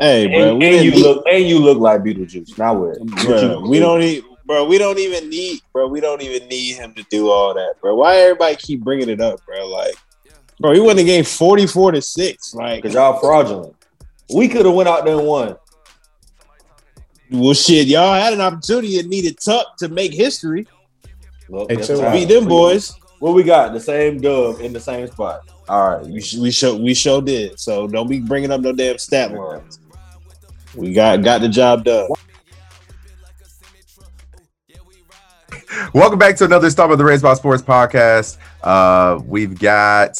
[0.00, 2.56] Hey, bro, and, and you need- look and you look like Beetlejuice.
[2.58, 2.98] Now what?
[3.24, 4.64] bro, we don't need, bro.
[4.64, 5.88] We don't even need, bro.
[5.88, 7.94] We don't even need him to do all that, bro.
[7.96, 9.66] Why everybody keep bringing it up, bro?
[9.66, 9.94] Like,
[10.60, 12.54] bro, he won the game forty-four to six.
[12.54, 13.74] Like, because y'all fraudulent.
[14.32, 15.56] We could have went out there and won.
[17.30, 20.66] well, shit, y'all had an opportunity and needed Tuck to make history.
[21.48, 22.00] Well, Hey, that's chill.
[22.00, 22.12] fine.
[22.12, 22.94] Beat them boys.
[23.20, 23.72] What we got?
[23.72, 25.40] The same dub in the same spot.
[25.68, 26.06] All right.
[26.06, 27.58] We we show we show did.
[27.58, 29.80] So don't be bringing up no damn stat lines.
[30.74, 32.08] We got got the job done.
[35.94, 38.36] Welcome back to another Stop of the Race by Sports podcast.
[38.62, 40.10] Uh, we've got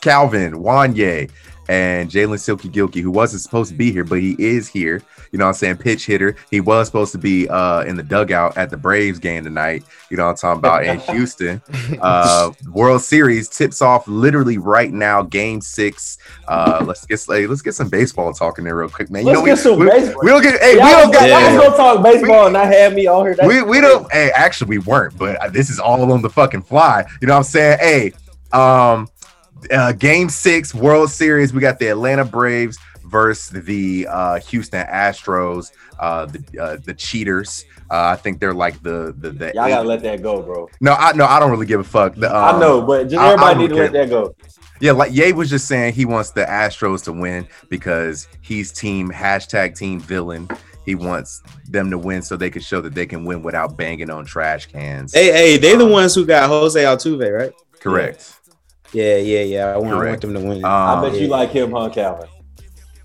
[0.00, 1.30] Calvin Wanye
[1.68, 5.02] and Jalen Silky Gilkey, who wasn't supposed to be here, but he is here.
[5.32, 5.76] You know what I'm saying?
[5.78, 6.36] Pitch hitter.
[6.50, 9.84] He was supposed to be uh, in the dugout at the Braves game tonight.
[10.10, 11.62] You know what I'm talking about in Houston.
[12.00, 16.18] Uh, World Series tips off literally right now, game six.
[16.46, 19.22] Uh, let's get let's get some baseball talking there real quick, man.
[19.22, 20.22] You Let's know, get we, some we, baseball.
[20.22, 23.06] we don't get hey, we don't got y'all gonna talk baseball and not have me
[23.06, 23.34] on here.
[23.34, 26.62] That's we, we don't hey actually we weren't but this is all on the fucking
[26.62, 28.12] fly you know what i'm saying hey
[28.52, 29.08] um
[29.70, 35.72] uh, game six world series we got the atlanta braves versus the uh houston astros
[36.00, 39.86] uh the uh, the cheaters uh, I think they're like the the, the Y'all gotta
[39.86, 40.68] let that go, bro.
[40.80, 42.16] no, I no, I don't really give a fuck.
[42.16, 43.84] The, um, I know, but just I- I everybody don't need to care.
[43.84, 44.34] let that go.
[44.80, 49.10] Yeah, like Ye was just saying he wants the Astros to win because he's team
[49.10, 50.48] hashtag team villain.
[50.84, 54.10] He wants them to win so they can show that they can win without banging
[54.10, 55.14] on trash cans.
[55.14, 57.52] Hey, hey, they the ones who got Jose Altuve, right?
[57.80, 58.34] Correct.
[58.92, 59.66] Yeah, yeah, yeah.
[59.66, 60.10] I want, I Correct.
[60.24, 60.64] want them to win.
[60.64, 61.32] Um, I bet you yeah.
[61.32, 62.28] like him, huh, Calvin?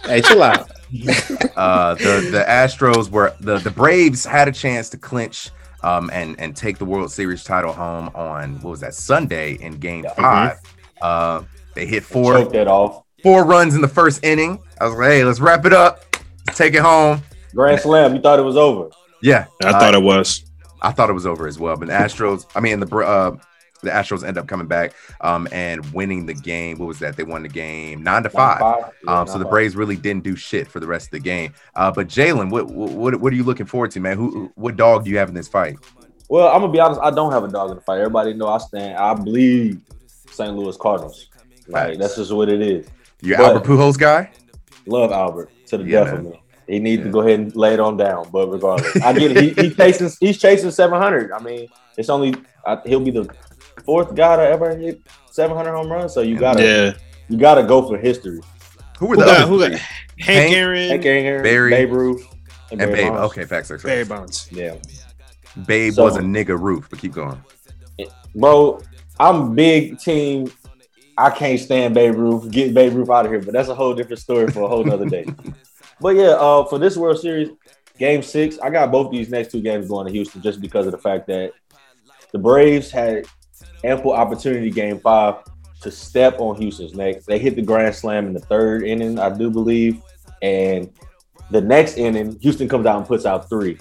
[0.05, 0.69] Hey, chill out.
[1.55, 5.49] uh, the the Astros were the the Braves had a chance to clinch
[5.83, 9.73] um, and and take the World Series title home on what was that Sunday in
[9.77, 10.13] Game Yeah.
[10.13, 10.57] Five.
[11.01, 11.43] Uh,
[11.75, 13.03] they hit four Choke that off.
[13.23, 14.59] four runs in the first inning.
[14.79, 16.03] I was like, hey, let's wrap it up,
[16.45, 17.21] let's take it home.
[17.55, 18.13] Grand slam.
[18.15, 18.89] You thought it was over.
[19.21, 20.43] Yeah, I thought it was.
[20.81, 21.77] I thought it was over as well.
[21.77, 23.37] But the Astros, I mean, the Bra- uh,
[23.81, 26.77] the Astros end up coming back um, and winning the game.
[26.79, 27.15] What was that?
[27.17, 28.59] They won the game nine to five.
[29.05, 31.19] Yeah, Um, so the nine Braves really didn't do shit for the rest of the
[31.19, 31.53] game.
[31.75, 34.17] Uh, but Jalen, what, what what are you looking forward to, man?
[34.17, 35.77] Who what dog do you have in this fight?
[36.29, 37.01] Well, I'm gonna be honest.
[37.01, 37.97] I don't have a dog in the fight.
[37.99, 38.97] Everybody know I stand.
[38.97, 39.81] I bleed
[40.31, 40.55] St.
[40.55, 41.27] Louis Cardinals.
[41.67, 42.87] Like that's just what it is.
[43.21, 44.31] You But- Albert Pujols guy?
[44.85, 46.41] Love Albert to the Yeah, death of me.
[46.67, 47.05] He needs Yeah.
[47.07, 48.29] to go ahead and lay it on down.
[48.31, 49.37] But regardless, I get it.
[49.57, 50.09] He, he chasing.
[50.19, 51.31] He's chasing 700.
[51.33, 51.67] I mean,
[51.97, 52.33] it's only
[52.65, 53.29] I, he'll be the
[53.91, 56.13] fourth guy to ever hit 700 home runs.
[56.13, 56.93] So you gotta Yeah.
[57.27, 58.39] you gotta go for history.
[58.99, 59.71] Who were Who the got, other who got?
[59.71, 59.81] Hank,
[60.19, 62.25] Hank- Aaron, Hank Aaron, Barry, Babe Ruth,
[62.69, 63.07] and Barry Babe?
[63.13, 63.31] Bonds.
[63.33, 63.67] Okay, facts.
[63.67, 64.09] facts, Barry facts.
[64.09, 64.47] Bonds.
[64.49, 64.75] Yeah,
[65.65, 67.41] Babe So- was a nigga roof, but keep going.
[68.33, 68.79] bro.
[69.19, 70.49] I'm big team.
[71.17, 72.49] I can't stand Babe Ruth.
[72.49, 73.41] Get Babe Ruth out of here.
[73.41, 75.25] But that's a whole different story for a whole nother day.
[75.99, 77.49] but yeah, uh, for this World Series,
[77.99, 80.93] Game Six, I got both these next two games going to Houston just because of
[80.93, 81.51] the fact that
[82.31, 83.25] the Braves had
[83.83, 85.35] ample opportunity Game Five
[85.81, 87.23] to step on Houston's neck.
[87.23, 90.01] They hit the grand slam in the third inning, I do believe,
[90.41, 90.89] and
[91.49, 93.77] the next inning, Houston comes out and puts out three.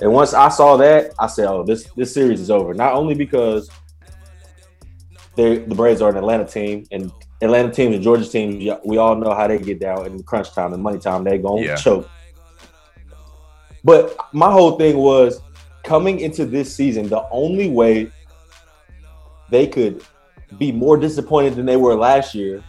[0.00, 3.14] And once I saw that, I said, "Oh, this this series is over." Not only
[3.14, 3.70] because
[5.36, 9.14] they the Braves are an Atlanta team, and Atlanta teams and Georgia teams, we all
[9.14, 11.24] know how they get down in crunch time and money time.
[11.24, 11.76] They're gonna Yeah.
[11.76, 12.08] choke.
[13.84, 15.40] But my whole thing was
[15.84, 18.10] coming into this season, the only way
[19.50, 20.02] they could
[20.58, 22.62] be more disappointed than they were last year,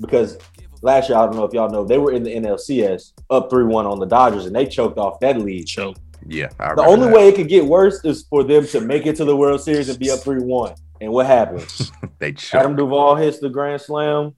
[0.00, 0.38] because
[0.82, 3.64] last year I don't know if y'all know they were in the NLCS up three
[3.64, 5.66] one on the Dodgers, and they choked off that lead.
[5.66, 5.96] Choke.
[6.26, 7.14] Yeah, The only that.
[7.14, 9.90] way it could get worse is for them to make it to the World Series
[9.90, 10.74] and be up 3 1.
[11.02, 11.92] And what happens?
[12.18, 12.54] they choked.
[12.54, 14.34] Adam Duvall hits the grand slam.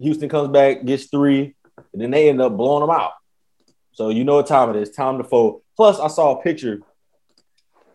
[0.00, 1.54] Houston comes back, gets three,
[1.92, 3.12] and then they end up blowing them out.
[3.92, 4.90] So you know what time it is.
[4.90, 5.62] Time to fold.
[5.76, 6.80] Plus, I saw a picture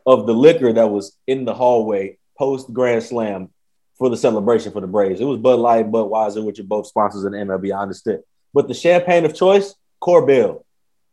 [0.06, 3.50] of the liquor that was in the hallway post grand slam
[3.98, 5.20] for the celebration for the Braves.
[5.22, 7.76] It was Bud Light, Budweiser, which are both sponsors in the MLB.
[7.78, 8.20] I understand,
[8.54, 10.64] But the champagne of choice, Korbel.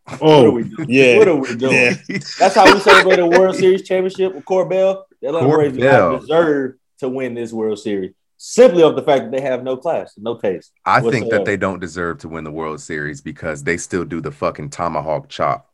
[0.08, 0.88] Oh, what are Oh, we doing?
[0.88, 1.19] yeah.
[1.19, 1.75] What are we doing?
[1.75, 1.94] Yeah.
[2.38, 5.02] That's how we celebrate a World Series championship with Korbel.
[5.20, 6.12] The Atlanta Braves do Korbel.
[6.12, 9.76] not deserve to win this World Series simply of the fact that they have no
[9.76, 10.70] class, no taste.
[10.84, 14.20] I think that they don't deserve to win the World Series because they still do
[14.20, 15.69] the fucking tomahawk chop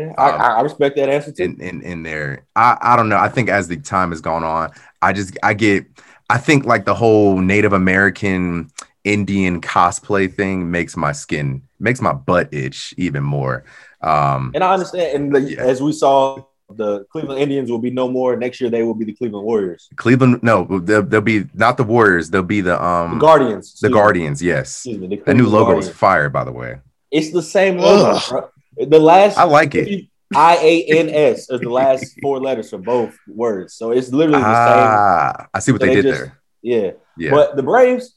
[0.00, 1.42] Yeah, I, Um, I I respect that answer too.
[1.44, 2.44] in in, in there.
[2.54, 3.18] I I don't know.
[3.18, 4.70] I think as the time has gone on,
[5.02, 5.86] I just I get
[6.30, 8.70] I think like the whole Native American
[9.04, 13.64] Indian cosplay thing makes my skin makes my butt itch even more.
[14.02, 15.08] Um And I understand.
[15.16, 15.62] And the, Yeah.
[15.72, 18.34] as we saw, the Cleveland Indians will be no more.
[18.36, 21.84] Next year, they will be the Cleveland Warriors, Cleveland no, they'll, they'll be not the
[21.84, 23.94] Warriors, they'll be the the um Guardians, the excuse me.
[24.00, 24.66] Guardians, yes.
[24.74, 25.98] Excuse me, the That new Cleveland logo is Guardians.
[26.04, 26.72] fire, by the way.
[27.12, 28.50] It's the same logo.
[28.76, 30.06] The last I like it.
[30.34, 33.74] I A N S is the last four letters for both words.
[33.74, 36.40] So it's literally the Ah, I see what So they, they did just- there.
[36.62, 36.90] Yeah.
[37.18, 38.14] Yeah, But the Braves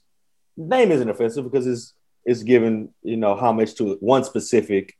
[0.57, 1.93] name isn't offensive because it's
[2.25, 4.93] it's given you know homage to one specific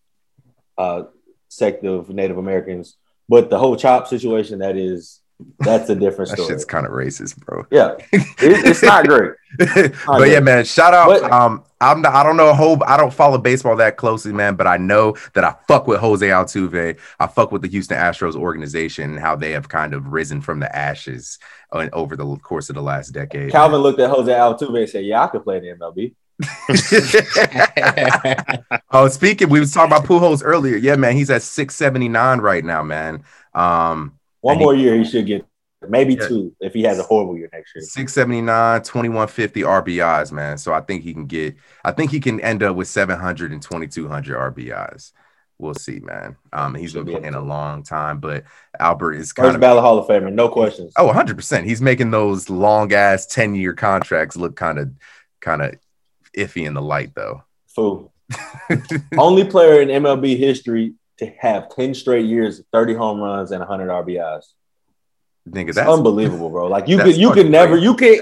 [0.77, 1.03] uh
[1.49, 2.95] sect of Native Americans.
[3.27, 5.19] But the whole chop situation that is
[5.59, 7.65] that's a different that shit's kind of racist, bro.
[7.71, 9.33] Yeah, it, it's not great.
[9.57, 11.07] but yeah, man, shout out.
[11.07, 14.55] But- um, I'm not, I don't know whole I don't follow baseball that closely, man,
[14.55, 16.99] but I know that I fuck with Jose Altuve.
[17.19, 20.59] I fuck with the Houston Astros organization and how they have kind of risen from
[20.59, 21.39] the ashes
[21.71, 23.51] over the course of the last decade.
[23.51, 26.15] Calvin looked at Jose Altuve and said, "Yeah, I could play in the MLB."
[28.91, 30.77] oh, speaking, we was talking about Pujols earlier.
[30.77, 33.23] Yeah, man, he's at 679 right now, man.
[33.53, 35.45] Um, One more year, he should get
[35.87, 36.27] maybe Yeah.
[36.27, 37.81] two if he has a horrible year next year.
[37.83, 40.57] 679, 2150 RBIs, man.
[40.57, 43.61] So I think he can get, I think he can end up with 700 and
[43.61, 45.11] 2200 RBIs.
[45.57, 46.37] We'll see, man.
[46.53, 48.45] Um, he's been be playing a long time, but
[48.79, 50.93] Albert is kind First of ballot Hall of Famer, no questions.
[50.97, 51.65] oh, 100 percent.
[51.67, 54.91] He's making those long ass 10 year contracts look kind of
[55.41, 55.75] kind of
[56.37, 57.43] iffy in the light, though.
[57.75, 58.13] Fool.
[59.17, 63.87] Only player in MLB history to have 10 straight years, 30 home runs, and 100
[63.89, 64.45] RBIs.
[65.47, 66.67] Nigga, It's that's unbelievable, bro.
[66.67, 68.21] Like you could, you could never, you can't.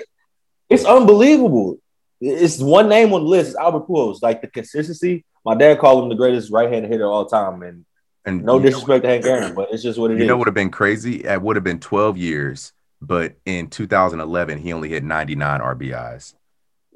[0.69, 1.77] It's unbelievable.
[2.19, 3.49] It's one name on the list.
[3.51, 4.21] It's Albert Pujols.
[4.21, 5.23] Like the consistency.
[5.45, 7.85] My dad called him the greatest right-handed hitter of all time, and
[8.25, 10.21] and no know- disrespect to Hank Aaron, but it's just what it is.
[10.21, 11.23] You know would have been crazy?
[11.25, 16.33] It would have been 12 years, but in 2011 he only hit 99 RBIs,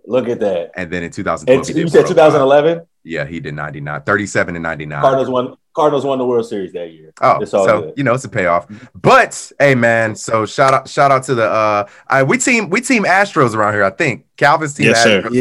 [0.06, 0.71] Look at that.
[0.75, 2.86] and then in 2012 And he you said 2011.
[3.03, 5.01] Yeah, he did 99, 37 and 99.
[5.01, 5.56] Cardinals won.
[5.73, 7.13] Cardinals won the World Series that year.
[7.21, 7.94] Oh, It's all so good.
[7.97, 8.68] you know it's a payoff.
[8.94, 12.81] But hey, man, so shout out, shout out to the uh, I, we team we
[12.81, 13.83] team Astros around here.
[13.83, 15.21] I think Calvin's team Yes, sir.
[15.21, 15.33] Astros,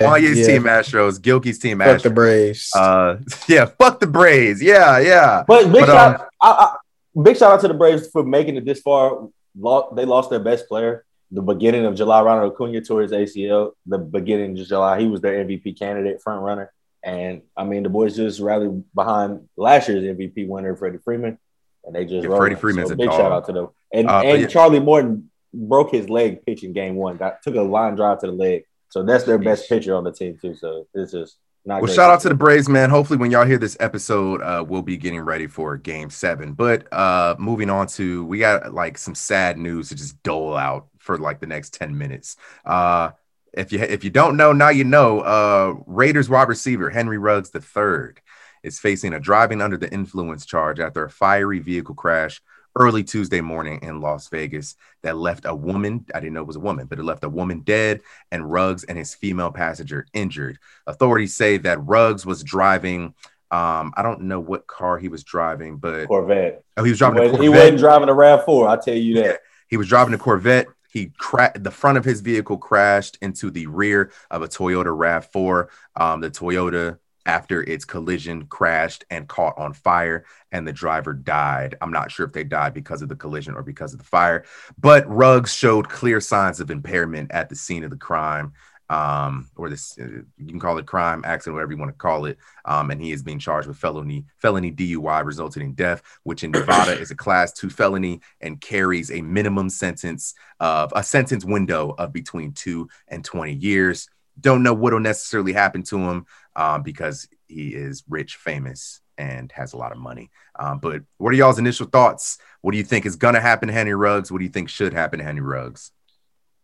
[0.00, 0.06] Yeah.
[0.06, 0.46] Wanya's yeah.
[0.46, 2.14] team Astros, Gilkey's team Fuck the Astros.
[2.14, 2.70] Braves.
[2.76, 3.16] Uh,
[3.48, 4.62] yeah, fuck the Braves.
[4.62, 5.44] Yeah, yeah.
[5.46, 6.76] But big But, shout, I, I,
[7.22, 9.28] big shout out to the Braves for making it this far.
[9.58, 12.22] Lo- They lost their best player the beginning of July.
[12.22, 13.72] Ronald Acuna tore his ACL.
[13.84, 16.72] The beginning of July, he was their MVP candidate, front runner.
[17.04, 21.38] And I mean, the boys just rallied behind last year's MVP winner, Freddie Freeman,
[21.84, 22.36] and they just Yeah.
[22.36, 23.18] Freddie Freeman's so a big dog.
[23.18, 23.68] shout out to them.
[23.92, 24.46] And Uh, and yeah.
[24.48, 27.16] Charlie Morton broke his leg pitching game one.
[27.16, 28.64] Got took a line drive to the leg.
[28.90, 30.54] So that's their best pitcher on the team too.
[30.54, 31.82] So it's just not.
[31.82, 32.90] Well, shout out to the Braves, man.
[32.90, 36.54] Hopefully, when y'all hear this episode, uh, we'll be getting ready for Game Seven.
[36.54, 40.88] But uh, moving on to, we got like some sad news to just dole out
[40.98, 42.36] for like the next ten minutes.
[42.64, 43.10] Uh,
[43.52, 45.20] if you if you don't know, now you know.
[45.20, 48.14] Uh, Raiders wide receiver Henry Ruggs III
[48.62, 52.40] is facing a driving under the influence charge after a fiery vehicle crash
[52.76, 56.04] early Tuesday morning in Las Vegas that left a woman.
[56.14, 58.00] I didn't know it was a woman, but it left a woman dead
[58.30, 60.58] and Ruggs and his female passenger injured.
[60.86, 63.14] Authorities say that Ruggs was driving.
[63.50, 66.62] Um, I don't know what car he was driving, but Corvette.
[66.76, 68.68] oh, he was He driving a wasn't, he wasn't driving a Rav Four.
[68.68, 69.40] I tell you that.
[69.68, 70.66] He was driving a Corvette.
[70.98, 75.68] He cra- the front of his vehicle crashed into the rear of a Toyota RAV4.
[75.94, 81.76] Um, the Toyota, after its collision, crashed and caught on fire, and the driver died.
[81.80, 84.44] I'm not sure if they died because of the collision or because of the fire,
[84.76, 88.54] but Ruggs showed clear signs of impairment at the scene of the crime.
[88.90, 92.24] Um, or this, uh, you can call it crime, accident, whatever you want to call
[92.24, 92.38] it.
[92.64, 96.52] Um, and he is being charged with felony felony DUI resulting in death, which in
[96.52, 101.94] Nevada is a class two felony and carries a minimum sentence of a sentence window
[101.98, 104.08] of between two and 20 years.
[104.40, 109.50] Don't know what will necessarily happen to him um, because he is rich, famous, and
[109.52, 110.30] has a lot of money.
[110.58, 112.38] Um, but what are y'all's initial thoughts?
[112.62, 114.30] What do you think is to happen to Henry Ruggs?
[114.30, 115.90] What do you think should happen to Henry Ruggs?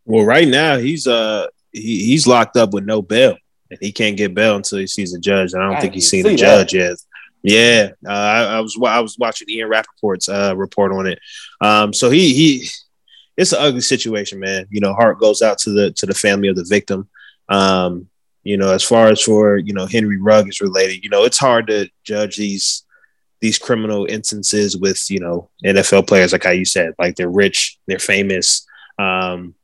[0.04, 3.36] Well, right now he's uh he, he's locked up with no bail,
[3.70, 5.52] and he can't get bail until he sees a judge.
[5.52, 6.68] And I don't I think he's seen a see that.
[6.68, 6.96] judge yet.
[7.42, 11.18] Yeah, uh, I, I was wa- I was watching Ian Rapoport's uh, report on it.
[11.60, 12.68] Um, so he he,
[13.36, 14.66] it's an ugly situation, man.
[14.70, 17.08] You know, heart goes out to the to the family of the victim.
[17.50, 18.08] Um,
[18.44, 21.38] you know, as far as for you know Henry Rugg is related, you know, it's
[21.38, 22.84] hard to judge these
[23.40, 27.78] these criminal instances with you know NFL players, like how you said, like they're rich,
[27.86, 28.66] they're famous.
[28.98, 29.54] Um,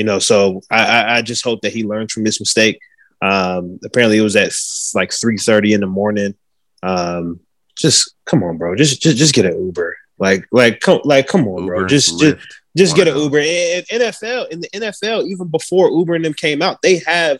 [0.00, 2.80] you know, so I, I, I just hope that he learns from this mistake.
[3.20, 4.50] Um, apparently, it was at
[4.94, 6.34] like three thirty in the morning.
[6.82, 7.40] Um,
[7.76, 8.74] just come on, bro.
[8.76, 9.94] Just just just get an Uber.
[10.18, 11.80] Like like come like come on, bro.
[11.80, 13.20] Uber, Just just Lyft, just one get an.
[13.20, 13.40] Uber.
[13.40, 17.38] And and NFL in the NFL, even before Uber and them came out, they have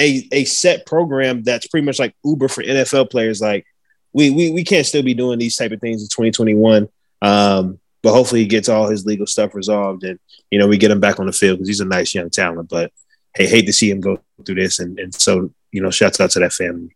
[0.00, 3.40] a a set program that's pretty much like Uber for NFL players.
[3.40, 3.64] Like
[4.12, 6.88] we we we can't still be doing these type of things in 2021.
[7.22, 10.18] Um, but hopefully he gets all his legal stuff resolved and
[10.52, 12.68] you know we get him back on the field because he's a nice young talent.
[12.68, 12.92] But
[13.34, 16.30] hey, hate to see him go through this and and so you know shouts out
[16.32, 16.94] to that family.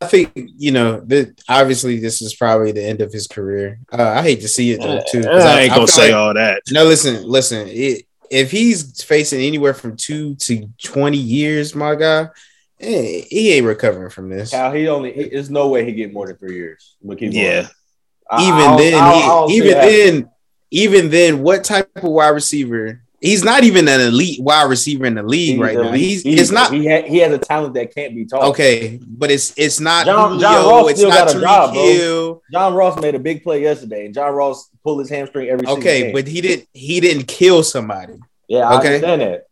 [0.00, 3.78] I think you know that obviously this is probably the end of his career.
[3.92, 5.22] Uh, I hate to see it though, too.
[5.22, 6.62] 'cause I ain't gonna feel say like- all that.
[6.72, 7.68] No, listen, listen.
[7.68, 12.28] It, if he's facing anywhere from two to twenty years, my guy,
[12.80, 14.50] eh, he ain't recovering from this.
[14.50, 15.12] Cal, he only.
[15.12, 16.96] He, there's no way he get more than three years.
[17.02, 17.44] But keep going.
[17.44, 17.68] Yeah,
[18.28, 20.30] I- even I don't- then, I don't- I don't he, even then,
[20.72, 23.02] even then, what type of wide receiver?
[23.20, 25.92] He's not even an elite wide receiver in the league He's right now.
[25.92, 28.42] He's He's- it's not He ha- he has a talent that can't be taught.
[28.50, 31.72] okay, but it's it's not John- Julio, John Ross it's still not got a job,
[31.74, 32.42] bro.
[32.52, 35.76] John Ross made a big play yesterday, and John Ross pulled his hamstring every single
[35.78, 36.12] Okay, game.
[36.14, 38.14] but he didn't he didn't kill somebody.
[38.48, 38.86] yeah, I okay.
[38.96, 39.46] understand that.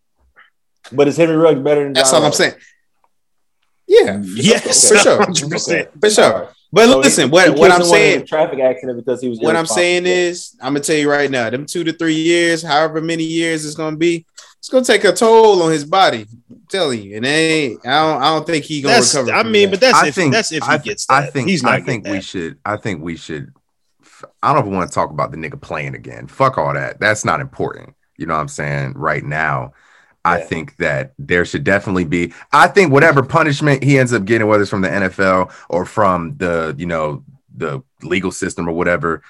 [0.90, 2.54] But is Henry Ruggs better than That's John all I'm saying.
[3.86, 5.18] Yeah, yes, For sure.
[5.18, 6.00] 100%.
[6.00, 6.48] for sure.
[6.72, 9.20] But So listen, he what killed what I'm someone in a saying, traffic accident because
[9.20, 9.40] he was.
[9.40, 12.62] what I'm saying is, I'm gonna tell you right now, them two to three years,
[12.62, 14.24] however many years it's gonna be,
[14.58, 16.26] it's gonna take a toll on his body.
[16.48, 19.32] I'm telling you, and they ain't, I don't, I don't think he gonna That's, recover.
[19.32, 19.70] I from mean, that.
[19.70, 21.24] but that's I if think that's if he I, gets that.
[21.24, 22.24] I think he's not I think we that.
[22.24, 22.58] should.
[22.64, 23.52] I think we should.
[24.42, 26.26] I don't want to talk about the nigga playing again.
[26.28, 27.00] Fuck all that.
[27.00, 27.94] That's not important.
[28.16, 28.92] You know what I'm saying?
[28.94, 29.72] Right now,
[30.24, 30.44] I Yeah.
[30.44, 32.32] think that there should definitely be.
[32.52, 36.36] I think whatever punishment he ends up getting, whether it's from the NFL or from
[36.36, 37.24] the you know
[37.56, 39.22] the legal system or whatever,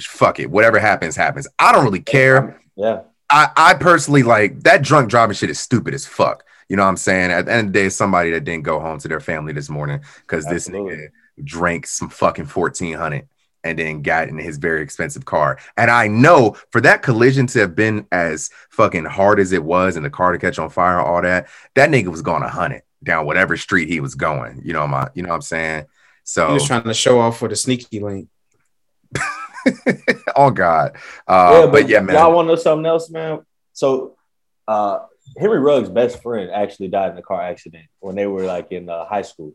[0.00, 0.50] fuck it.
[0.50, 1.48] Whatever happens, happens.
[1.58, 2.60] I don't really care.
[2.76, 6.44] Yeah, I, I personally like that drunk driving shit is stupid as fuck.
[6.68, 7.30] You know what I'm saying?
[7.30, 9.70] At the end of the day, somebody that didn't go home to their family this
[9.70, 11.08] morning because this nigga
[11.42, 13.26] drank some fucking 1400
[13.64, 15.58] and then got in his very expensive car.
[15.76, 19.96] And I know for that collision to have been as fucking hard as it was
[19.96, 22.48] and the car to catch on fire and all that, that nigga was going to
[22.48, 24.62] hunt it down whatever street he was going.
[24.64, 25.86] You know my, you know what I'm saying?
[26.24, 28.28] So he So was trying to show off for the sneaky link.
[30.36, 30.96] oh god.
[31.26, 32.16] Uh, but, yeah, man.
[32.16, 33.40] Y'all want to know something else, man?
[33.72, 34.16] So,
[34.66, 35.00] uh,
[35.36, 38.88] Henry Ruggs' best friend actually died in a car accident when they were like in
[38.88, 39.52] uh, high school.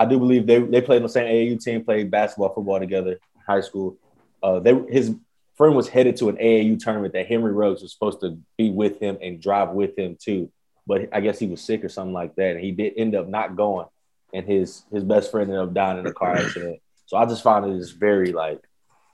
[0.00, 3.12] I do believe they they played on the same AAU team, played basketball, football together
[3.12, 3.98] in high school.
[4.42, 5.14] Uh, they his
[5.56, 8.98] friend was headed to an AAU tournament that Henry Ruggs was supposed to be with
[8.98, 10.50] him and drive with him too,
[10.86, 13.28] but I guess he was sick or something like that, and he did end up
[13.28, 13.88] not going.
[14.32, 16.80] And his his best friend ended up dying in a car accident.
[17.04, 18.62] So I just found it is very like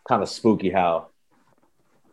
[0.09, 1.09] kind of spooky how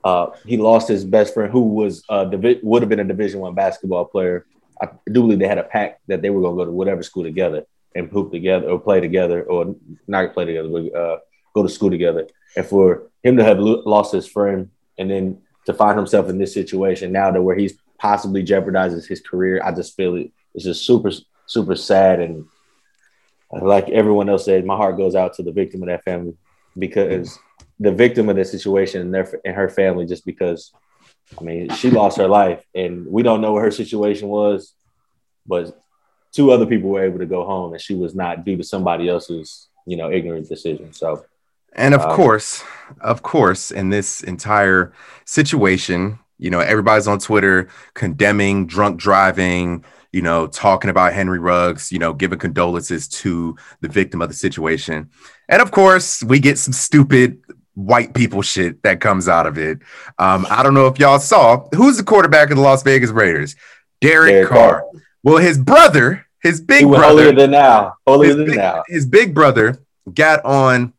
[0.04, 3.40] uh, he lost his best friend, who was uh, divi- would have been a Division
[3.40, 4.48] One basketball player.
[4.82, 7.04] I do believe they had a pact that they were going to go to whatever
[7.04, 9.76] school together and poop together, or play together, or
[10.08, 11.18] not play together, but uh,
[11.54, 12.28] go to school together.
[12.56, 16.38] And for him to have lo- lost his friend, and then to find himself in
[16.38, 20.32] this situation now, to where he's possibly jeopardizes his career, I just feel it.
[20.54, 21.12] It's just super,
[21.46, 22.46] super sad, and
[23.52, 26.36] like everyone else said, my heart goes out to the victim of that family
[26.78, 27.38] because
[27.80, 30.72] the victim of this situation and their and her family just because
[31.40, 34.74] I mean she lost her life and we don't know what her situation was,
[35.46, 35.83] but
[36.34, 39.08] two other people were able to go home and she was not due to somebody
[39.08, 40.92] else's you know ignorant decision.
[40.94, 41.26] So
[41.76, 42.64] And of Um, course,
[43.02, 44.94] of course, in this entire
[45.26, 51.92] situation, you know, everybody's on Twitter condemning drunk driving, you know, talking about Henry Ruggs,
[51.92, 55.10] you know, giving condolences to the victim of the situation.
[55.50, 57.40] And of course, we get some stupid
[57.76, 59.80] white people shit that comes out of it.
[60.20, 63.56] Um, I don't know if y'all saw who's the quarterback of the Las Vegas Raiders?
[64.02, 64.82] Derek, Derek Carr.
[64.82, 65.03] Carr.
[65.24, 68.84] Well, his brother, his big he brother, holier than now, holier than big, now.
[68.88, 69.80] his big brother
[70.14, 70.94] got on.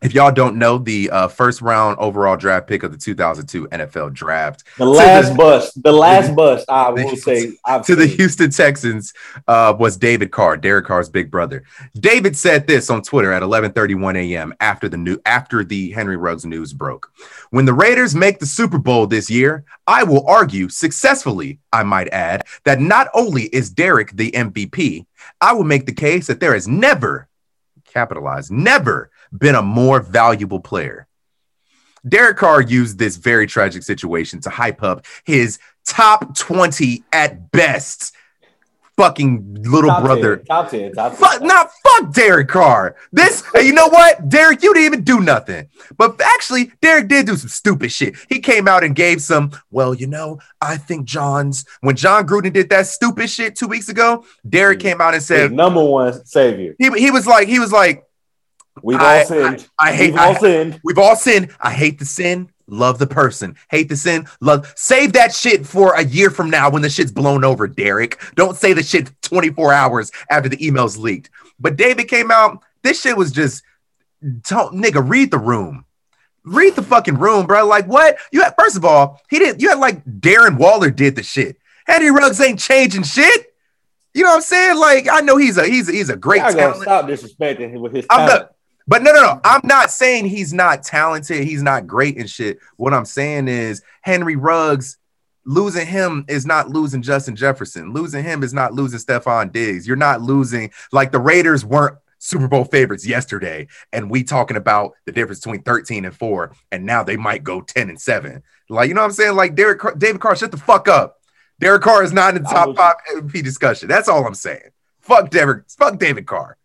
[0.00, 4.12] If y'all don't know, the uh, first round overall draft pick of the 2002 NFL
[4.12, 6.66] draft The last the- bust, the last bust.
[6.70, 8.06] I will say, I've to the.
[8.06, 9.12] Houston Texans
[9.48, 11.64] uh, was David Carr, Derek Carr's big brother.
[11.98, 14.54] David said this on Twitter at 11:31 a.m.
[14.60, 17.12] after the new after the Henry Ruggs news broke.
[17.50, 22.08] When the Raiders make the Super Bowl this year, I will argue successfully, I might
[22.08, 25.06] add, that not only is Derek the MVP,
[25.40, 27.28] I will make the case that there has never
[27.92, 31.06] capitalized, never been a more valuable player.
[32.08, 38.14] Derek Carr used this very tragic situation to hype up his top 20 at best
[38.96, 40.36] fucking little Top brother.
[40.38, 41.20] 10, top ten, top 10.
[41.20, 42.96] Fuck, not fuck Derek Carr.
[43.12, 44.28] This, and you know what?
[44.28, 45.68] Derek, you didn't even do nothing.
[45.96, 48.16] But actually, Derek did do some stupid shit.
[48.28, 52.52] He came out and gave some, well, you know, I think John's, when John Gruden
[52.52, 54.82] did that stupid shit two weeks ago, Derek Mm.
[54.82, 56.74] came out and His said, number one savior.
[56.78, 58.04] he, he was like, he was like,
[58.82, 59.68] We've I- all sinned.
[59.80, 60.80] I hate, We've all I, sinned.
[60.84, 61.54] We've all sinned.
[61.60, 62.50] I hate the sin.
[62.70, 63.56] Love the person.
[63.70, 64.26] Hate the sin.
[64.42, 64.70] Love.
[64.76, 68.20] Save that shit for a year from now when the shit's blown over, Derek.
[68.34, 71.30] Don't say the shit 24 hours after the email's leaked.
[71.58, 72.62] But David came out.
[72.82, 73.62] This shit was just,
[74.48, 75.84] don't, nigga, read the room.
[76.44, 77.66] Read the fucking room, bro.
[77.66, 78.16] Like what?
[78.32, 79.60] You had first of all, he didn't.
[79.60, 81.56] You had like Darren Waller did the shit.
[81.86, 83.54] Henry Ruggs ain't changing shit.
[84.14, 84.78] You know what I'm saying?
[84.78, 86.82] Like I know he's a he's a, he's a great I gotta talent.
[86.82, 88.52] stop disrespecting him with his I'm not,
[88.88, 89.40] but no, no, no.
[89.44, 91.44] I'm not saying he's not talented.
[91.44, 92.58] He's not great and shit.
[92.76, 94.96] What I'm saying is Henry Ruggs
[95.44, 97.92] losing him is not losing Justin Jefferson.
[97.92, 99.86] Losing him is not losing Stefon Diggs.
[99.86, 104.94] You're not losing like the Raiders weren't Super Bowl favorites yesterday, and we talking about
[105.04, 108.42] the difference between 13 and four, and now they might go 10 and seven.
[108.68, 109.36] Like you know what I'm saying?
[109.36, 111.20] Like Derek Carr, David Carr, shut the fuck up.
[111.60, 113.88] Derek Carr is not in the top was- five MVP discussion.
[113.88, 114.70] That's all I'm saying.
[115.00, 115.70] Fuck Derek.
[115.70, 116.56] Fuck David Carr.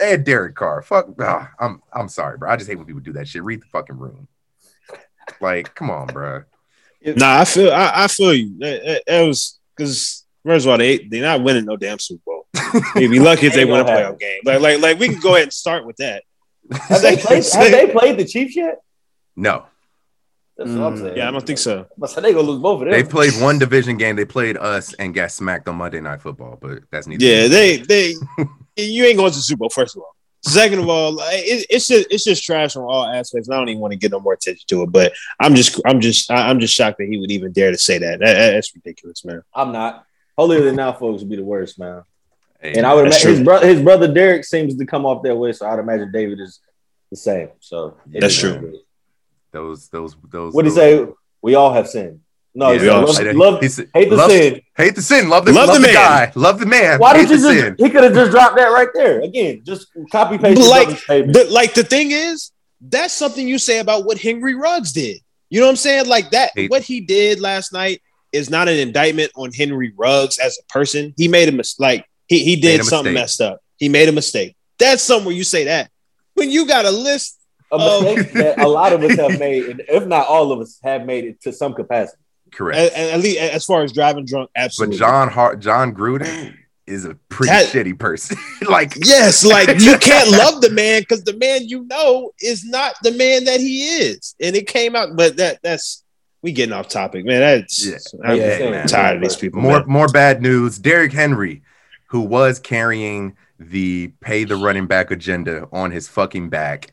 [0.00, 0.82] And Derek Carr.
[0.82, 1.08] Fuck.
[1.20, 2.50] ah, I'm I'm sorry, bro.
[2.50, 3.42] I just hate when people do that shit.
[3.44, 4.26] Read the fucking room.
[5.40, 6.42] Like, come on, bro.
[7.04, 8.56] Nah, I feel I, I feel you.
[8.58, 12.22] That, that- that was because first of all, they they're not winning no damn Super
[12.26, 12.46] Bowl.
[12.94, 14.18] They'd be lucky if they Ain't win a gonna playoff happen.
[14.18, 14.40] game.
[14.44, 16.22] Like like like we can go ahead and start with that.
[16.88, 17.44] Have they played?
[17.52, 18.80] have they played the Chiefs yet?
[19.36, 19.64] No,
[20.56, 21.16] That's what I'm Mm, saying.
[21.16, 21.86] Yeah, I don't think so.
[21.98, 22.90] But so they gonna lose both of them.
[22.92, 24.14] they played one division game.
[24.16, 27.24] They played us and got smacked on Monday Night Football, but that's neither.
[27.24, 28.14] Yeah, they they
[28.76, 29.68] you ain't going to the Super Bowl.
[29.70, 30.14] First of all,
[30.44, 33.48] second of all, like, it, it's just it's just trash from all aspects.
[33.48, 34.92] and I don't even want to get no more attention to it.
[34.92, 37.78] But I'm just I'm just I- I'm just shocked that he would even dare to
[37.78, 38.20] say that.
[38.20, 39.42] That- that- that's ridiculous, man.
[39.54, 40.04] I'm not.
[40.36, 42.02] Holier than now, folks would be the worst, man.
[42.60, 45.36] Hey, And I would imagine his brother, his brother Derek seems to come off that
[45.36, 46.60] way, so I'd imagine David is
[47.10, 47.48] the same.
[47.60, 48.54] So That's true.
[48.54, 48.74] what
[49.52, 50.54] those those those.
[50.54, 51.06] What do you say?
[51.42, 52.20] We all have sinned.
[52.54, 54.60] No, Yeah, he we love, love- he hate the love- sin.
[54.76, 55.94] Hate the sin, love the Love love, the the, man.
[55.94, 56.98] guy, love the man.
[56.98, 57.60] Why hate did you the just?
[57.60, 57.76] sin.
[57.78, 59.20] He could have just dropped that right there.
[59.22, 60.60] Again, just copy paste.
[60.68, 61.32] Like, brother's.
[61.32, 65.18] The, like the thing is, that's something you say about what Henry Ruggs did.
[65.48, 66.06] You know what I'm saying?
[66.08, 66.68] Like that, Hey.
[66.68, 71.14] what he did last night is not an indictment on Henry Ruggs as a person.
[71.16, 71.80] He made a mistake.
[71.80, 73.22] Like he he did something mistake.
[73.22, 73.60] messed up.
[73.78, 74.56] He made a mistake.
[74.78, 75.90] That's somewhere you say that.
[76.34, 77.38] When you got a list,
[77.70, 80.78] a mistake that a lot of us have made, and if not all of us,
[80.82, 82.21] have made it to some capacity.
[82.52, 82.78] Correct.
[82.94, 84.96] at, at least as far as driving drunk, absolutely.
[84.98, 85.06] But.
[85.06, 86.54] John Hart, John Gruden
[86.86, 88.36] is a pretty That- shitty person.
[88.68, 92.94] like, Yes, like you can't love the man because the man you know is not
[93.02, 95.16] the man that he is, and it came out.
[95.16, 96.04] But that that's
[96.42, 97.40] we getting off topic, man.
[97.40, 97.98] That's Yeah.
[98.24, 98.86] I'm Yeah, man.
[98.88, 99.60] tired of these people.
[99.62, 99.88] more man.
[99.88, 100.78] more bad news.
[100.78, 101.62] Derrick Henry,
[102.08, 106.90] who was carrying the pay the running back agenda on his fucking back.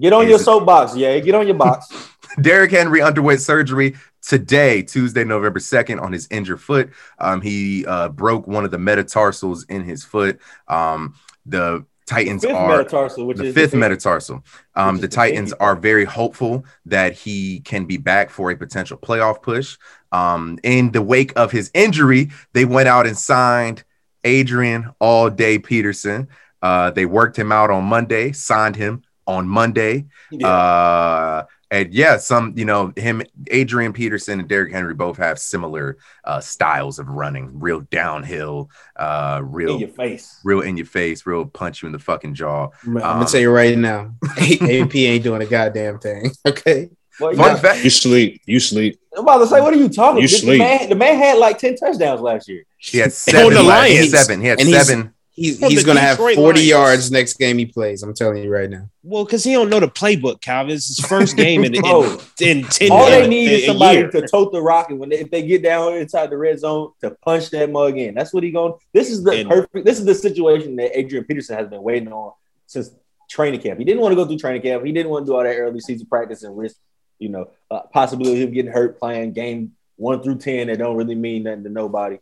[0.00, 1.16] Get on Is your soapbox, yeah.
[1.20, 1.86] Get on your box.
[2.40, 3.94] Derrick Henry underwent surgery
[4.28, 6.90] today, Tuesday, November 2nd, on his injured foot.
[7.18, 10.38] Um, he uh, broke one of the metatarsals in his foot.
[10.68, 11.14] Um,
[11.46, 14.44] the Titans Fifth are metatarsal, which the fifth the- metatarsal.
[14.74, 18.56] Um, the is the Titans are very hopeful that he can be back for a
[18.56, 19.78] potential playoff push.
[20.12, 23.82] Um, in the wake of his injury, they went out and signed
[24.24, 26.28] Adrian All Day Peterson.
[26.60, 30.06] Uh, they worked him out on Monday, signed him on Monday.
[30.30, 30.48] Yeah.
[30.48, 35.98] Uh, and yeah, some you know him, Adrian Peterson and Derrick Henry both have similar
[36.24, 40.40] uh, styles of running, real downhill, uh, real in your face.
[40.44, 42.68] real in your face, real punch you in the fucking jaw.
[42.84, 46.30] I'm, Um, gonna tell you right now, AP ain't doing a goddamn thing.
[46.46, 47.56] Okay, Well, Fun yeah.
[47.56, 48.98] fact, You sleep, you sleep.
[49.16, 50.22] I'm about to say, what are you talking?
[50.22, 50.58] You This- the, sleep.
[50.60, 52.64] man, the man had like ten touchdowns last year.
[52.78, 53.54] he had On seven.
[53.54, 54.40] the last- he had seven.
[54.40, 55.14] He had And he's- seven.
[55.38, 56.66] He's From he's gonna have 40 Lions.
[56.66, 58.02] yards next game he plays.
[58.02, 58.88] I'm telling you right now.
[59.02, 60.74] Well, because he don't know the playbook, Calvin.
[60.74, 62.90] It's his first game in, in, Bro, in ten.
[62.90, 64.10] All in they a- need a is somebody year.
[64.10, 67.10] to tote the rocket when they, if they get down inside the red zone, to
[67.22, 68.14] punch that mug in.
[68.14, 68.74] That's what he going.
[68.92, 69.84] This is the And- perfect.
[69.86, 72.32] This is the situation that Adrian Peterson has been waiting on
[72.66, 72.90] since
[73.30, 73.78] training camp.
[73.78, 74.84] He didn't want to go through training camp.
[74.84, 76.76] He didn't want to do all that early season practice and risk,
[77.18, 80.96] you know, uh, possibility of him getting hurt playing game one through ten that don't
[80.96, 82.18] really mean nothing to nobody.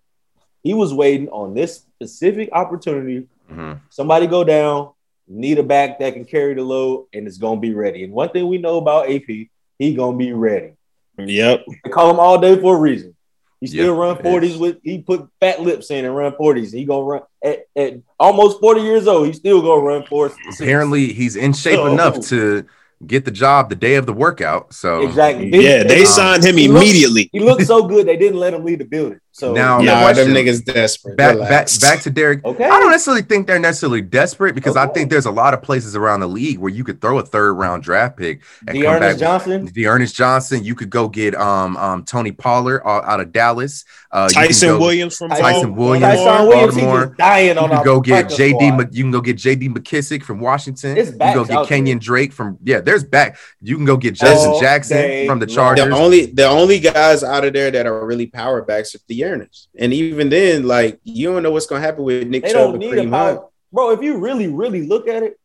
[0.67, 3.79] He was waiting on this specific opportunity Mhm.
[3.91, 4.89] somebody go down,
[5.29, 8.03] need a back that can carry the load, and it's gonna be ready.
[8.03, 9.49] And one thing we know about AP,
[9.79, 10.73] he gonna be ready.
[11.19, 11.65] Yep.
[11.85, 13.15] They call him all day for a reason.
[13.61, 16.73] He still Yeah, run forties with he put fat lips in and run forties.
[16.73, 19.29] He gonna run at, at almost forty years old.
[19.29, 21.87] He still gonna run for Apparently, he's in shape Oh.
[21.87, 22.65] enough to
[23.07, 24.75] get the job the day of the workout.
[24.75, 25.49] So exactly.
[25.53, 27.29] Yeah, they Um, signed him he looked- immediately.
[27.33, 29.21] He looked so good they didn't let him leave the building.
[29.39, 30.33] So Now- Nah, question.
[30.33, 31.15] them niggas desperate.
[31.19, 31.79] back back Relax.
[31.79, 32.43] back to Derek.
[32.43, 35.61] okay, I don't necessarily think they're necessarily desperate because I think there's a lot of
[35.61, 38.99] places around the league where you could throw a third round draft pick and come
[38.99, 39.01] back.
[39.19, 39.67] D'Ernest Johnson.
[39.75, 40.65] D'Ernest Johnson.
[40.65, 43.85] You could go get um um Tony Pollard uh, out of Dallas.
[44.11, 47.07] Uh, you Tyson go- Williams from Tyson Bal- Williams, Tyson Williams, he Baltimore.
[47.09, 48.69] just dying on You can our go get JD.
[48.71, 48.95] squad.
[48.95, 50.97] You can go get JD McKissic from Washington.
[50.97, 52.01] It's You can go backs get Kenyan.
[52.01, 52.81] Drake from yeah.
[52.81, 53.37] There's back.
[53.61, 55.55] You can go get Justin All Jackson from the long.
[55.55, 55.85] Chargers.
[55.89, 59.25] the only the only guys out of there that are really power backs are the
[59.27, 59.69] earners.
[59.79, 62.79] And even then, like you don't know what's gonna happen with Nick They Chubb don't
[62.79, 63.41] need a Kareem Hunt.
[63.73, 63.91] bro.
[63.91, 65.39] If you really, really look at it,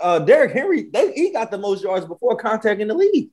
[0.00, 3.30] uh, Derrick Henry, they, he got the most yards before contact in the league.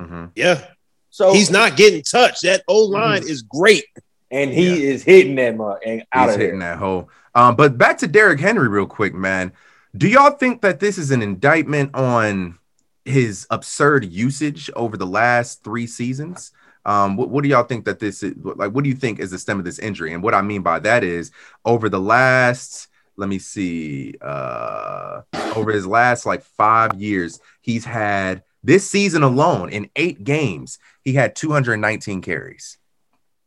[0.00, 0.26] Mm-hmm.
[0.36, 0.64] Yeah,
[1.10, 2.42] So he's not getting touched.
[2.42, 3.84] That old line is great.
[4.30, 4.92] and he Yeah.
[4.92, 6.46] is hitting that mug and out He's of there.
[6.48, 7.08] hitting that hole.
[7.34, 9.52] Um, but back to Derrick Henry, real quick, man.
[9.96, 12.58] Do y'all think that this is an indictment on
[13.04, 16.52] his absurd usage over the last three seasons?
[16.88, 18.72] Um, what, what do y'all think that this is like?
[18.72, 20.14] What do you think is the stem of this injury?
[20.14, 21.30] And what I mean by that is
[21.66, 25.20] over the last, let me see, uh,
[25.54, 31.12] over his last like five years, he's had this season alone in eight games, he
[31.12, 32.78] had 219 carries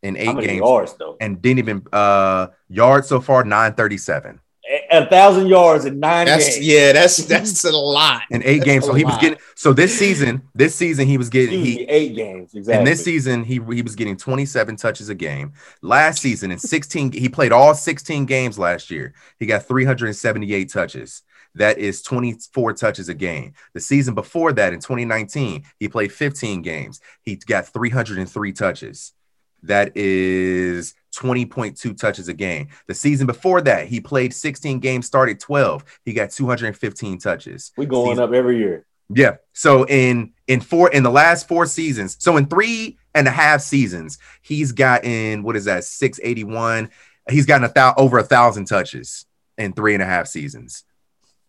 [0.04, 1.18] in eight games yards though?
[1.20, 4.40] and didn't even uh yards so far 937
[4.92, 6.68] A, a thousand yards in nine That's games.
[6.68, 8.24] yeah, that's that's a lot.
[8.30, 8.86] in eight That's games.
[8.86, 11.90] So he was getting so this season, this season he was getting Excuse he me,
[11.92, 12.78] eight games exactly.
[12.78, 15.54] And this season he he was getting 27 touches a game.
[15.82, 19.14] Last season in 16 he played all 16 games last year.
[19.40, 21.24] He got 378 touches.
[21.56, 23.54] That is 24 touches a game.
[23.74, 27.02] The season before that in 2019, he played 15 games.
[27.24, 29.12] He got 303 touches.
[29.64, 32.70] That is 20.2 touches a game.
[32.88, 35.84] The season before that, he played 16 games, started 12.
[36.06, 37.72] He got 215 touches.
[37.78, 38.86] we going season- up every year.
[39.14, 39.38] Yeah.
[39.52, 43.60] So in in four in the last four seasons, so in three and a half
[43.62, 46.90] seasons, he's gotten what is that 681?
[47.30, 49.26] He's gotten a thou over a thousand touches
[49.58, 50.86] in three and a half seasons.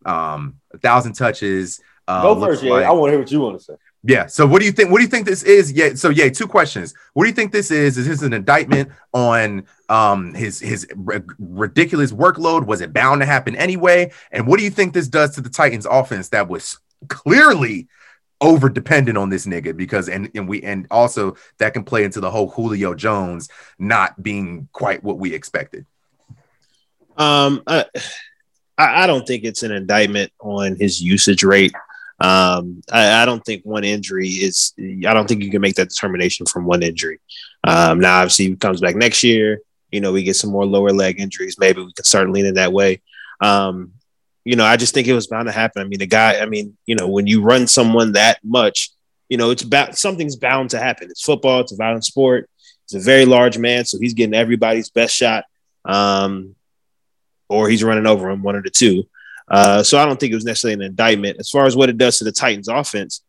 [0.05, 1.81] Um, a thousand touches.
[2.09, 2.73] Uh, Go first, yeah.
[2.73, 3.75] like- I want to hear what you want to say.
[4.05, 4.27] Yeah.
[4.27, 4.91] So what do you think?
[4.91, 5.71] What do you think this is?
[5.73, 5.95] Yeah.
[5.95, 6.93] So yeah, two questions.
[7.13, 7.97] What do you think this is?
[7.97, 12.67] Is this an indictment on um his his r- ridiculous workload?
[12.67, 14.11] Was it bound to happen anyway?
[14.33, 17.89] And what do you think this does to the Titans offense that was clearly
[18.41, 22.21] over dependent on this nigga because and, and we and also that can play into
[22.21, 25.87] the whole Julio Jones not being quite what we expected.
[27.17, 27.85] Um, I,
[28.77, 31.73] I I don't think it's an indictment on his usage rate.
[32.23, 34.73] Um, I, I don't think one injury is.
[34.79, 37.21] I don't think you can make that determination from one injury.
[37.65, 39.61] Um, now, obviously, he comes back next year.
[39.91, 41.59] You know, we get some more lower leg injuries.
[41.59, 43.03] Maybe we can start leaning that way.
[43.41, 43.95] Um,
[44.45, 45.83] you know, I just think it was bound to happen.
[45.83, 46.39] I mean, the guy.
[46.39, 48.91] I mean, you know, when you run someone that much,
[49.29, 51.11] you know, it's about something's bound to happen.
[51.11, 51.61] It's football.
[51.61, 52.49] It's a violent sport.
[52.89, 55.45] He's a very large man, so he's getting everybody's best shot.
[55.85, 56.55] Um,
[57.49, 59.09] or he's running over him, one of the two.
[59.53, 61.37] Uh, so I don't think it was necessarily an indictment.
[61.39, 63.23] As far as what it does to the Titans offense,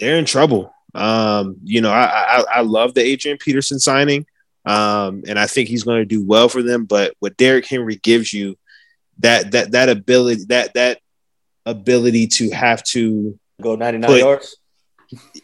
[0.00, 0.72] they're in trouble.
[0.94, 4.26] Um, you know, I, I I love the Adrian Peterson signing.
[4.64, 6.84] Um, and I think he's going to do well for them.
[6.84, 8.56] But what Derrick Henry gives you,
[9.18, 11.00] that that that ability, that that
[11.66, 14.56] ability to have to Go 99 Put- yards.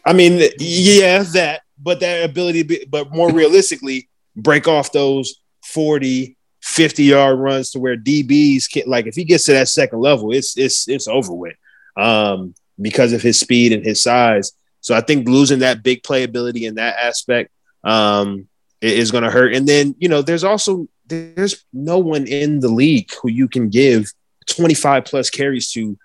[0.04, 7.05] I mean, yeah, that, but that ability, but more realistically, break off those 40, 50
[7.05, 10.57] yard runs to where DBs can, like, if he gets to that second level, it's,
[10.57, 11.57] it's, it's over with
[11.96, 14.53] um, because of his speed and his size.
[14.81, 17.50] So I think losing that big playability in that aspect
[17.85, 18.48] um,
[18.81, 19.55] is going to hurt.
[19.55, 23.68] And then, you know, there's also, there's no one in the league who you can
[23.68, 24.11] give
[24.46, 25.98] 25 plus carries to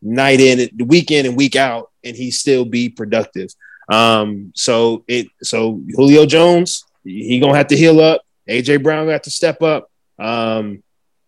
[0.00, 3.50] night in, week in and week out, and he still be productive.
[3.88, 8.22] Um, so it so Julio Jones, he gonna have to heal up.
[8.48, 9.90] AJ Brown have to step up.
[10.24, 10.82] Um,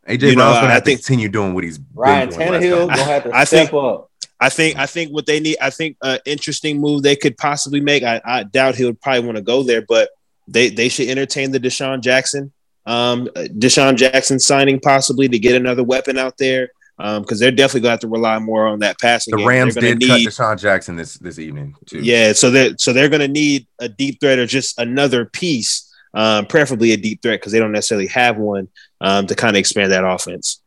[0.08, 2.38] AJ You know, Brown's gonna I have think- to continue doing what he's Ryan been
[2.38, 4.10] doing Tannehill gonna have to I step think- up.
[4.38, 7.80] I think I think what they need, I think an interesting move they could possibly
[7.80, 8.02] make.
[8.02, 10.10] I, I doubt he would probably want to go there, but
[10.46, 12.52] they they should entertain the DeSean Jackson,
[12.84, 16.68] um, DeSean Jackson signing possibly to get another weapon out there.
[16.98, 19.32] Um, because they're definitely gonna have to rely more on that passing.
[19.32, 19.46] The game.
[19.48, 22.00] Rams They're did need- cut DeSean Jackson this this evening too.
[22.00, 25.85] Yeah, so that so they're going to need a deep threat or just another piece,
[26.16, 28.68] um, preferably a deep threat because they don't necessarily have one
[29.02, 30.62] um, to kind of expand that offense.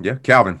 [0.00, 0.16] yeah.
[0.16, 0.60] Calvin,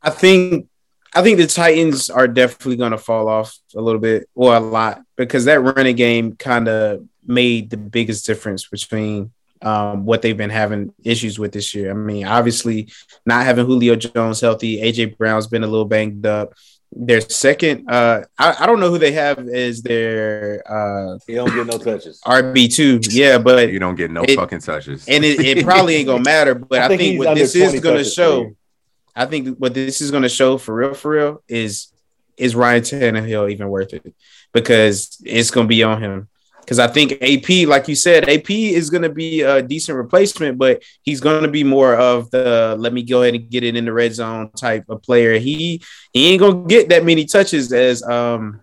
[0.00, 0.68] I think
[1.14, 4.60] I think the Titans are definitely going to fall off a little bit or a
[4.60, 10.36] lot because that running game kind of made the biggest difference between um, what they've
[10.36, 11.90] been having issues with this year.
[11.90, 12.92] I mean, obviously,
[13.26, 16.54] not having Julio Jones healthy, AJ Brown's been a little banged up.
[16.96, 21.52] Their second, uh, I, I don't know who they have as their uh, He don't
[21.52, 22.20] get no touches.
[22.24, 23.00] RB two.
[23.10, 25.06] Yeah, but you don't get no It- fucking touches.
[25.08, 26.54] and it, it probably ain't gonna matter.
[26.68, 28.54] But I, think, he's what this is gonna show.
[29.16, 31.92] I think what this is going to show for real, for real, is
[32.36, 34.12] is Ryan Tannehill even worth it?
[34.52, 36.28] Because it's going to be on him.
[36.64, 40.56] Because I think AP, like you said, AP is going to be a decent replacement,
[40.56, 43.76] but he's going to be more of the let me go ahead and get it
[43.76, 45.38] in the red zone type of player.
[45.38, 48.62] He he ain't going to get that many touches as um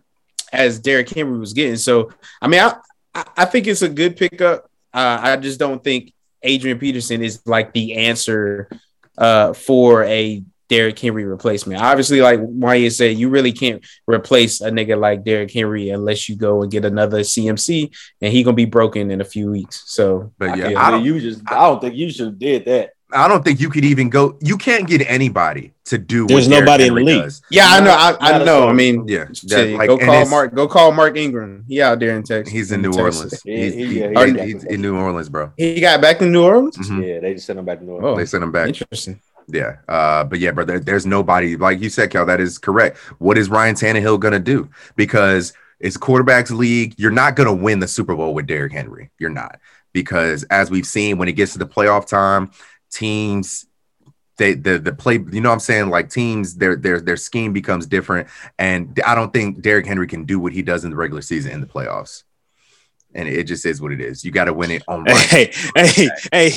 [0.52, 1.78] as Derrick Henry was getting.
[1.78, 2.12] So
[2.42, 2.76] I mean, I
[3.14, 4.70] I, I think it's a good pickup.
[4.94, 8.70] Uh, I just don't think Adrian Peterson is like the answer
[9.18, 11.82] uh, for a Derrick Henry replacement.
[11.82, 16.38] Obviously, like Wanya said, you really can't replace a nigga like Derrick Henry unless you
[16.38, 19.84] go and get another CMC, and he gonna be broken in a few weeks.
[19.88, 22.64] So, But yeah, I, I don't, you just I don't think you should have did
[22.66, 22.92] that.
[23.14, 24.38] I don't think you could even go.
[24.40, 26.26] You can't get anybody to do.
[26.28, 27.22] There's what Derrick nobody in the league.
[27.24, 27.42] does.
[27.52, 28.70] yeah, I know, I, Not I a know.
[28.70, 30.54] I mean, Yeah, that, like, go call Mark.
[30.56, 31.66] Go call Mark Ingram.
[31.68, 32.54] He out there in Texas.
[32.54, 33.18] He's in New Texas.
[33.18, 33.42] Orleans.
[33.44, 35.52] Yeah, He's, he- he- yeah, he- he he's in New Orleans, bro.
[35.58, 36.78] He got back to New Orleans.
[36.78, 37.06] Mhm.
[37.06, 38.18] Yeah, they just sent him back to New Oh, Orleans.
[38.20, 38.68] They sent him back.
[38.70, 39.20] interesting.
[39.52, 39.78] Yeah.
[39.88, 42.26] Uh, but yeah, bro, there, there's nobody like you said, Cal.
[42.26, 42.98] That is correct.
[43.20, 44.70] What is Ryan Tannehill gonna do?
[44.96, 46.96] Because it's quarterbacks league.
[46.98, 49.10] You're not gonna win the Super Bowl with Derrick Henry.
[49.20, 49.60] You're not.
[49.94, 52.52] Because as we've seen, when it gets to the playoff time,
[52.90, 53.66] teams
[54.38, 55.90] they the the play, you know what I'm saying?
[55.90, 58.28] Like teams, their their their scheme becomes different.
[58.58, 61.52] And I don't think Derrick Henry can do what he does in the regular season
[61.52, 62.24] in the playoffs.
[63.14, 64.24] And it just is what it is.
[64.24, 65.18] You got to win it on Ryan.
[65.18, 66.52] Hey, hey, hey,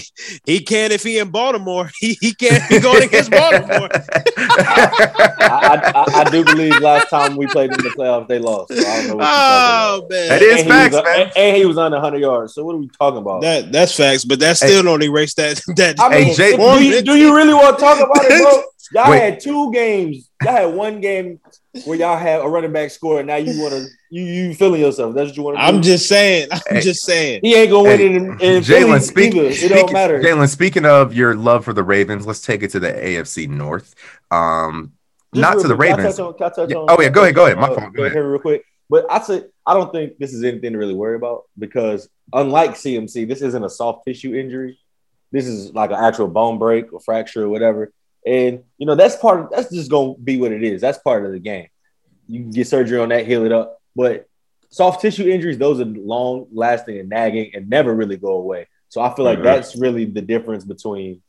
[0.45, 1.91] he can if he in Baltimore.
[2.05, 3.89] He, he can't be going against Baltimore.
[4.37, 8.73] I, I, I do believe last time we played in the playoffs, they lost.
[8.73, 11.21] So I don't know what Oh man, That is and facts, he was, man.
[11.21, 12.55] And, and he was under 100 yards.
[12.55, 13.43] So what are we talking about?
[13.43, 15.99] that that's facts, but that still don't erase that that.
[15.99, 18.63] I mean, Hey, Jay- do, you, do you really want to talk about it, bro?
[18.93, 19.21] Y'all Wait.
[19.21, 20.29] had two games.
[20.43, 21.41] Y'all had one game
[21.85, 24.81] where y'all have a running back score, and now you want to you you feeling
[24.81, 25.15] yourself.
[25.15, 25.63] That's what you want to.
[25.63, 26.49] I'm just saying.
[26.53, 26.81] I'm Hey.
[26.81, 27.41] just saying.
[27.43, 29.47] he ain't gonna win Hey, it in, in Jalen, Philly speak, either.
[29.49, 30.21] It speak- don't matter.
[30.21, 33.95] Jalen, speaking of your love for the Ravens, let's take it to the AFC North.
[34.31, 34.93] Um,
[35.35, 36.19] Just not real to the quick, Ravens.
[36.21, 36.77] on- can I touch Yeah.
[36.77, 37.59] on- Oh, yeah, go ahead, go ahead.
[37.59, 38.17] My uh, fault, go go ahead.
[38.17, 38.65] ahead, real quick.
[38.89, 42.73] But I say I don't think this is anything to really worry about because unlike
[42.77, 44.79] CMC, this isn't a soft tissue injury.
[45.33, 47.93] This is like an actual bone break or fracture or whatever.
[48.27, 49.41] And you know that's part.
[49.41, 50.81] Of, that's just gonna be what it is.
[50.81, 51.69] That's part of the game.
[52.29, 53.79] You can get surgery on that, heal it up.
[53.95, 54.27] But
[54.71, 58.67] soft tissue injuries, those are long lasting and nagging and never really go away.
[58.89, 59.45] So I feel like Mhm.
[59.45, 61.21] that's really the difference between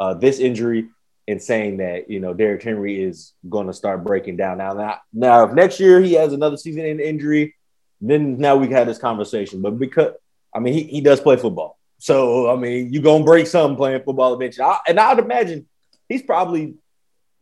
[0.00, 0.88] uh, this injury
[1.28, 4.72] and saying that you know Derrick Henry is going to start breaking down now.
[4.72, 7.54] Now, now, if next year he has another season in injury,
[8.00, 9.62] then now we can have this conversation.
[9.62, 10.14] But because
[10.54, 14.02] I mean, he, he does play football, so I mean, you gonna break something playing
[14.02, 14.64] football eventually.
[14.64, 15.66] I, and I'd imagine
[16.08, 16.74] he's probably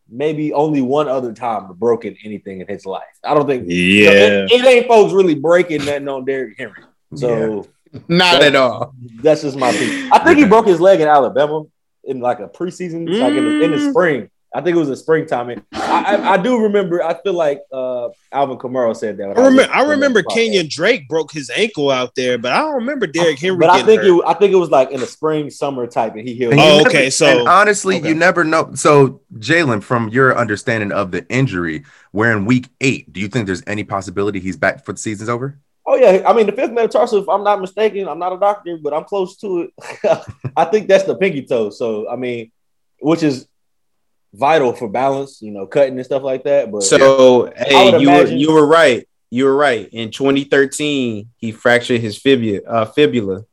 [0.09, 3.03] maybe only one other time broken anything in his life.
[3.23, 4.09] I don't think Yeah.
[4.11, 6.83] it, it ain't folks really breaking nothing on Derrick Henry.
[7.15, 7.67] So
[8.07, 8.93] Not at all.
[9.21, 10.09] that's just my opinion.
[10.11, 11.63] I think he broke his leg in Alabama
[12.03, 13.89] in like a preseason, like in the, in the Mm.
[13.91, 14.29] spring.
[14.55, 15.49] I think it was a springtime.
[15.49, 17.01] And I, I, I do remember.
[17.03, 19.29] I feel like uh, Alvin Kamara said that.
[19.29, 19.73] when I remember.
[19.73, 20.23] I remember.
[20.23, 23.57] Kenyan Drake broke his ankle out there, but I don't remember Derrick Henry.
[23.57, 24.15] But I think hurt.
[24.19, 24.23] it.
[24.27, 26.53] I think it was like in the spring, summer type, and he healed.
[26.53, 28.09] And you Oh, never- okay, so- and honestly, okay.
[28.09, 28.71] you never know.
[28.75, 33.11] So, Jalen, from your understanding of the injury, we're in week eight.
[33.11, 35.59] Do you think there's any possibility he's back for the season's over?
[35.85, 37.23] Oh yeah, I mean the fifth metatarsal.
[37.23, 39.61] If I'm not mistaken, I'm not a doctor, but I'm close to
[40.03, 40.23] it.
[40.55, 41.71] I think that's the pinky toe.
[41.71, 42.51] So I mean,
[43.01, 43.47] which is
[44.33, 46.71] vital for balance, you know, cutting and stuff like that.
[46.71, 49.07] But So I hey, would you were, you were right.
[49.29, 49.87] You were right.
[49.91, 53.45] In 2013, he fractured his fibula, uh, fibula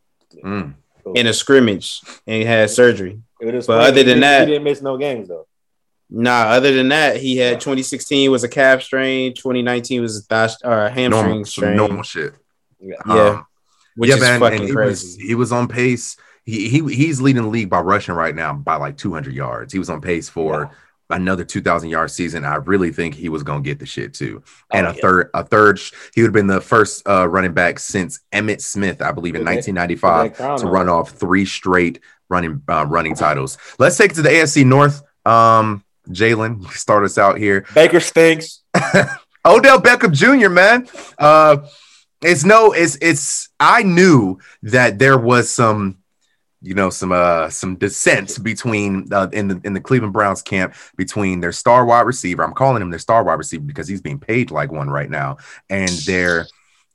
[0.45, 0.75] Mm.
[1.15, 3.21] in a scrimmage and he had surgery.
[3.41, 3.79] But spring.
[3.79, 5.47] other than didn't- that- he didn't miss no games though.
[6.13, 9.33] Nah, other than that, he had 2016 was a calf strain.
[9.35, 11.77] 2019 was a thigh, or a hamstring Normal, strain.
[11.77, 12.33] normal shit.
[12.81, 12.95] Yeah.
[13.07, 13.47] Yeah, Um,
[13.97, 15.07] which yeah, is man, and fucking he crazy.
[15.07, 16.17] Was, he was on pace.
[16.51, 19.73] He, he he's leading the league by rushing right now by like 200 yards.
[19.73, 20.71] He was on pace for
[21.09, 22.45] another 2,000 yard season.
[22.45, 24.43] I really think he was gonna get the shit too.
[24.73, 25.01] And Oh, a yeah.
[25.01, 25.81] third, a third,
[26.15, 29.41] he would have been the first uh, running back since Emmitt Smith, I believe, in
[29.43, 33.59] Put 1995 Put to run off three straight running uh, running titles.
[33.79, 35.03] Let's take it to the AFC North.
[35.27, 37.67] Um, Jalen, start us out here.
[37.75, 38.63] Baker stinks.
[39.45, 40.49] Odell Beckham Jr.
[40.49, 40.87] Man,
[41.19, 41.57] uh,
[42.23, 43.49] it's no, it's it's.
[43.59, 45.97] I knew that there was some,
[46.63, 50.75] you know, some uh some dissent between uh, in the in the Cleveland Browns camp
[50.97, 52.43] between their star wide receiver.
[52.45, 55.39] I'm calling him their star wide receiver because he's being paid like one right now,
[55.71, 56.47] and their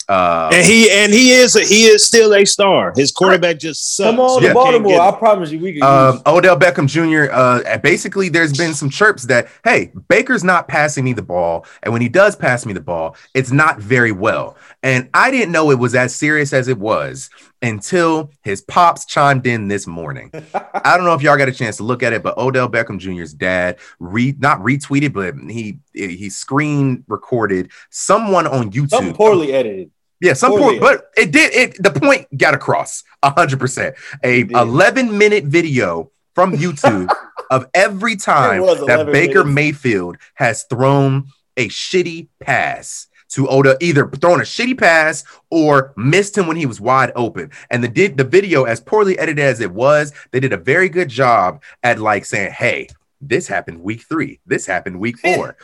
[0.08, 2.93] uh and he and he is a, he is still a star.
[2.95, 4.12] His quarterback just sucks.
[4.12, 4.49] Come on Yeah.
[4.49, 5.01] to Baltimore.
[5.01, 6.21] I promise you, we can Um, use.
[6.28, 7.34] Odell Beckham Jr.
[7.34, 11.91] Uh, basically, there's been some chirps that hey, Baker's not passing me the ball, and
[11.91, 14.58] when he does pass me the ball, it's not very well.
[14.84, 17.32] And I didn't know it was as serious as it was
[17.65, 20.32] until his pops chimed in this morning.
[20.54, 22.99] I don't know if y'all got a chance to look at it, but Odell Beckham
[22.99, 29.15] Jr.'s dad re not retweeted, but he he screen recorded someone on YouTube.
[29.15, 29.91] Poorly edited.
[30.21, 30.80] Yeah, some Poorly.
[30.80, 31.84] point, but it did it.
[31.84, 33.95] The point got across hundred percent.
[34.23, 37.12] A eleven minute video from YouTube
[37.49, 39.56] of every time that Baker minutes.
[39.56, 46.38] Mayfield has thrown a shitty pass to Oda, either thrown a shitty pass or missed
[46.38, 47.52] him when he was wide open.
[47.69, 50.89] And the did the video, as poorly edited as it was, they did a very
[50.89, 52.88] good job at like saying, "Hey."
[53.21, 54.39] This happened week three.
[54.45, 55.56] This happened week four.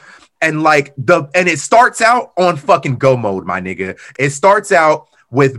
[0.42, 4.00] And like the and it starts out on fucking go mode, my nigga.
[4.18, 5.58] It starts out with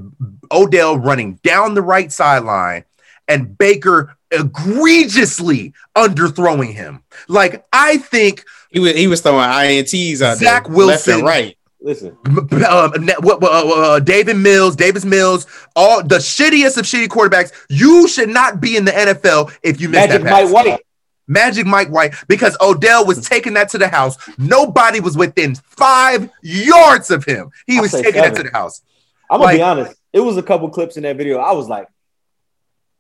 [0.50, 2.84] Odell running down the right sideline
[3.28, 7.02] and Baker egregiously underthrowing him.
[7.28, 11.24] Like I think He was he was throwing ints out Zach there, left Wilson- and
[11.24, 11.56] right.
[11.84, 12.90] Listen, uh,
[13.20, 17.52] what, what, uh, uh, David Mills, Davis Mills, all the shittiest of shitty quarterbacks.
[17.68, 20.52] You should not be in the NFL if you miss Magic that pass.
[20.52, 20.80] Mike White.
[21.26, 24.16] Magic Mike White, because Odell was taking that to the house.
[24.38, 27.50] Nobody was within five yards of him.
[27.66, 28.82] He I'll was taking that to the house,
[29.30, 29.96] I'm gonna be honest.
[30.12, 31.38] It was a couple clips in that video.
[31.38, 31.88] I was like,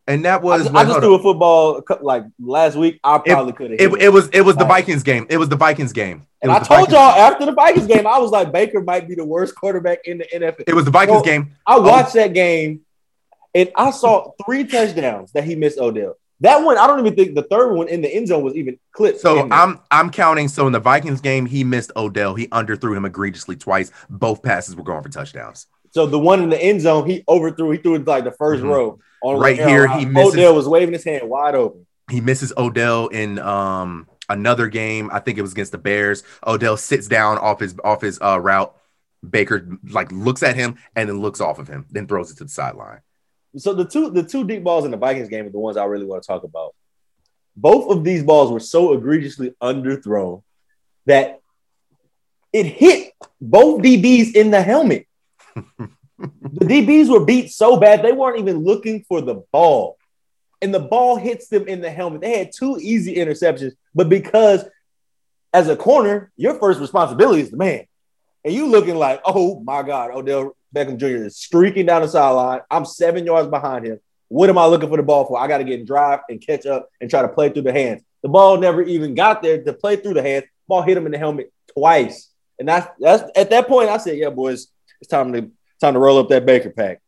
[0.06, 0.62] and that I was.
[0.62, 2.98] just, wait, I just threw a football like last week.
[3.04, 3.80] I probably could have.
[3.80, 5.26] it, it was it was the Vikings game.
[5.30, 6.22] It was the Vikings game.
[6.42, 7.32] It and I told Vikings y'all game.
[7.32, 10.24] after the Vikings game, I was like, Baker might be the worst quarterback in the
[10.34, 10.64] NFL.
[10.66, 11.56] It was the Vikings game.
[11.66, 12.80] I watched that game,
[13.54, 16.16] and I saw three touchdowns that he missed Odell.
[16.40, 18.76] That one, I don't even think the third one in the end zone was even
[18.90, 19.20] clipped.
[19.20, 19.48] So.
[19.52, 20.48] I'm I'm counting.
[20.48, 22.34] So in the Vikings game, he missed Odell.
[22.34, 23.92] He underthrew him egregiously twice.
[24.10, 25.68] Both passes were going for touchdowns.
[25.92, 27.70] so the one in the end zone, he overthrew.
[27.70, 28.68] He threw it like the 1st Mhm.
[28.68, 31.86] row on Right the here, he misses- Odell was waving his hand wide open.
[32.10, 35.10] He misses Odell in um another game.
[35.12, 36.22] I think it was against the Bears.
[36.46, 38.74] Odell sits down off his off his uh, route.
[39.28, 42.44] Baker like looks at him and then looks off of him, then throws it to
[42.44, 43.00] the sideline.
[43.56, 45.84] So the two the two deep balls in the Vikings game are the ones I
[45.84, 46.74] really want to talk about.
[47.54, 50.42] Both of these balls were so egregiously underthrown
[51.06, 51.40] that
[52.52, 55.06] it hit both DBs in the helmet.
[56.52, 59.96] the DBs were beat so bad they weren't even looking for the ball.
[60.60, 62.20] And the ball hits them in the helmet.
[62.20, 64.64] They had two easy interceptions, but because
[65.54, 67.86] as a corner, your first responsibility is the man.
[68.44, 71.24] And you looking like, oh my God, Odell Beckham Jr.
[71.24, 72.60] is streaking down the sideline.
[72.70, 74.00] I'm seven yards behind him.
[74.28, 75.38] What am I looking for the ball for?
[75.38, 77.72] I got to get in drive and catch up and try to play through the
[77.72, 78.02] hands.
[78.22, 80.44] The ball never even got there to play through the hands.
[80.68, 82.30] Ball hit him in the helmet twice.
[82.58, 84.68] And that's that's at that point I said, yeah, boys,
[85.00, 85.50] it's time to
[85.82, 87.02] time to roll up that Baker pack.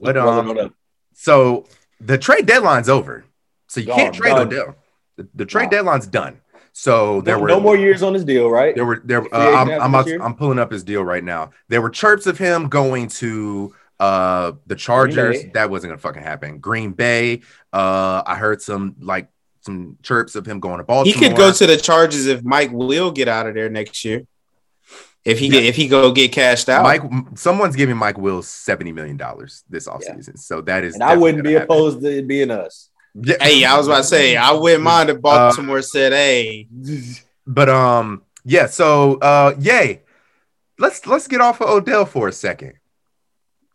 [0.00, 0.72] But, Roll it um, up.
[1.14, 1.64] So
[2.00, 3.24] the trade deadline's over.
[3.68, 4.46] So you Gone, can't trade done.
[4.48, 4.76] Odell.
[5.16, 5.70] The, the trade Gone.
[5.70, 6.40] deadline's done.
[6.72, 8.74] So there no, were no more years on this deal, right?
[8.74, 9.22] There were there.
[9.34, 11.50] Uh, I'm I'm, out- I'm pulling up his deal right now.
[11.68, 15.38] There were chirps of him going to uh the Chargers.
[15.54, 16.58] That wasn't gonna fucking happen.
[16.58, 17.40] Green Bay.
[17.72, 19.28] Uh, I heard some like
[19.62, 21.12] some chirps of him going to Baltimore.
[21.12, 24.24] He could go to the Chargers if Mike will get out of there next year.
[25.28, 27.02] If he get, if he go get cashed out, Mike.
[27.34, 30.38] Someone's giving Mike Williams seventy million dollars this offseason.
[30.38, 30.94] So that is.
[30.94, 31.76] and I wouldn't be gonna happen.
[31.76, 32.88] opposed to it being us.
[33.14, 33.36] Yeah.
[33.40, 36.68] Hey, I was about to say I wouldn't mind if Baltimore said, "Hey,
[37.46, 38.66] But um, yeah.
[38.66, 40.02] So uh, yay.
[40.78, 42.74] Let's let's get off of Odell for a second.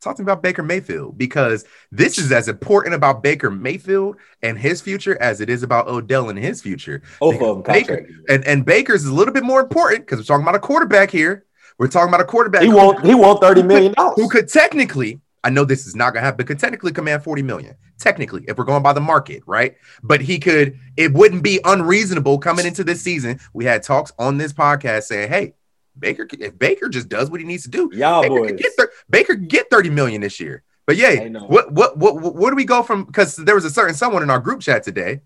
[0.03, 5.17] Talking about Baker Mayfield because this is as important about Baker Mayfield and his future
[5.21, 7.01] as it is about Odell and his future.
[7.19, 10.25] Both of them Baker- And and Baker's is a little bit more important because we're
[10.25, 11.45] talking about a quarterback here.
[11.79, 15.49] We're talking about a quarterback He won't he won't thirty million who could technically, I
[15.49, 17.75] know this is not gonna happen, but could technically command 40 million.
[17.97, 19.75] Technically, if we're going by the market, right?
[20.03, 23.39] But he could, it wouldn't be unreasonable coming into this season.
[23.53, 25.53] We had talks on this podcast saying, hey,
[25.97, 28.49] Baker, if Baker just does what he needs to do, Y'all Baker boys.
[28.51, 30.63] could get thir- Baker could get 30 million this year.
[30.85, 33.05] But yeah, I what, what what what where do we go from?
[33.05, 35.21] Because there was a certain someone in our group chat today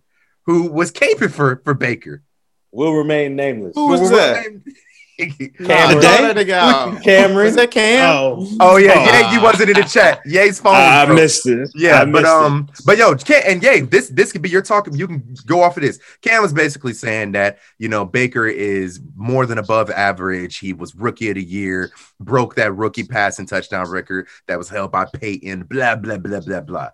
[0.45, 2.21] who was caping for for Baker.
[2.71, 3.73] Will remain nameless.
[3.75, 4.45] who was that?"
[5.17, 5.51] Cameron.
[5.59, 7.01] Nah, throw that nigga.
[7.03, 7.45] Cameron.
[7.47, 8.09] Was that Cam?
[8.15, 9.03] Oh, oh yeah, Oh.
[9.03, 10.21] yeah, you wasn't in the chat.
[10.25, 10.75] Ye's phone.
[10.75, 11.15] I broke.
[11.19, 11.69] missed it.
[11.73, 12.29] Yeah, I but missed it.
[12.29, 14.87] um, but yo, Cam, and yay, this this could be your talk.
[14.91, 15.99] You can go off of this.
[16.21, 20.59] Cam was basically saying that you know Baker is more than above average.
[20.59, 24.91] He was rookie of the year, broke that rookie passing touchdown record that was held
[24.91, 25.63] by Peyton.
[25.63, 26.89] Blah blah blah blah blah.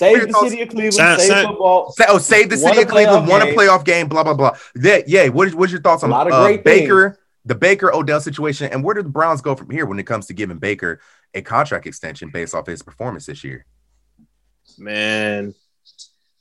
[0.00, 0.94] Save the city of Cleveland.
[0.94, 1.92] Sound- save football.
[1.92, 4.08] Sa- oh, save the city of Cleveland, playoff won a playoff game.
[4.08, 4.56] Blah blah blah.
[4.80, 5.28] Yeah, yeah.
[5.28, 8.20] What is what's your thoughts on A lot of uh, great Baker, the Baker Odell
[8.20, 11.00] situation, and where do the Browns go from here when it comes to giving Baker
[11.34, 13.64] a contract extension based off his performance this year?
[14.78, 15.54] man,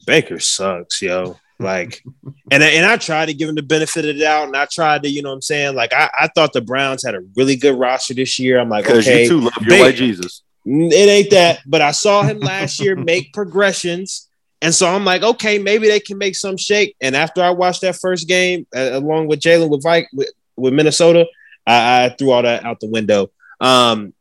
[0.05, 1.37] Baker sucks, yo.
[1.59, 2.03] Like,
[2.51, 4.67] and I- and I tried to give him the benefit of the doubt, and I
[4.71, 7.21] tried to, you know, what I'm saying, like, I, I thought the Browns had a
[7.35, 8.59] really good roster this year.
[8.59, 10.43] I'm like, Because okay, you too love your Baker- white Jesus.
[10.67, 14.29] It ain't that, but I saw him last year make progressions.
[14.61, 16.95] And so I'm like, okay, maybe they can make some shake.
[17.01, 20.73] And after I watched that first game, uh, along with Jalen with, Vik- with with
[20.73, 21.25] Minnesota,
[21.65, 23.31] I, I threw all that out the window.
[23.61, 24.13] Um,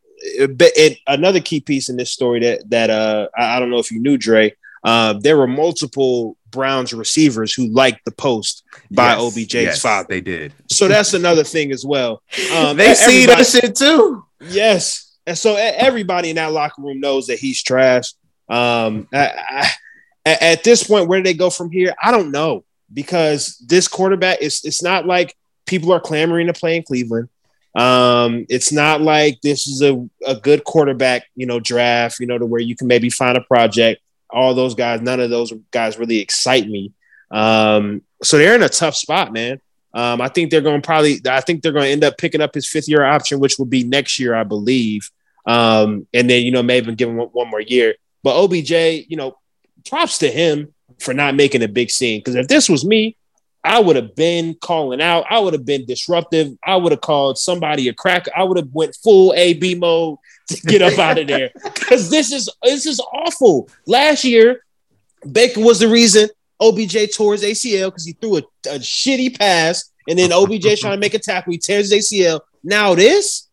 [0.48, 3.78] but it, another key piece in this story that that uh, I, I don't know
[3.78, 4.54] if you knew, Dre.
[4.84, 10.06] Uh, there were multiple Browns receivers who liked the post by Yes, OBJ's yes, father.
[10.08, 10.52] They did.
[10.70, 12.22] So that's another thing as well.
[12.54, 14.24] Um, They see that shit too.
[14.40, 15.16] Yes.
[15.26, 18.12] And so everybody in that locker room knows that he's trash.
[18.48, 19.32] Um, I,
[20.24, 21.94] I, at this point, where do they go from here?
[22.00, 22.64] I don't know.
[22.92, 25.34] because this quarterback is it's not like
[25.66, 27.28] people are clamoring to play in Cleveland.
[27.74, 32.38] Um, it's not like this is a, a good quarterback, you know, draft, you know,
[32.38, 34.00] to where you can maybe find a project.
[34.30, 36.92] All those guys, none of those guys really excite me.
[37.30, 39.60] Um, so they're in a tough spot, man.
[39.92, 42.40] Um, I think they're going to probably, I think they're going to end up picking
[42.40, 45.10] up his fifth year option, which will be next year, I believe.
[45.46, 47.94] Um, and then, you know, maybe give him one more year.
[48.22, 48.70] But OBJ,
[49.08, 49.38] you know,
[49.86, 52.20] props to him for not making a big scene.
[52.20, 53.16] Because if this was me,
[53.66, 55.24] I would have been calling out.
[55.28, 56.56] I would have been disruptive.
[56.64, 58.30] I would have called somebody a cracker.
[58.36, 61.50] I would have went full AB mode to get up out of there.
[61.64, 63.68] Because this is this is awful.
[63.86, 64.64] Last year,
[65.30, 66.28] Baker was the reason
[66.60, 70.94] OBJ tore his ACL because he threw a, a, shitty pass, and then OBJ trying
[70.94, 72.40] to make a tackle, he tears his ACL.
[72.64, 73.48] Now this,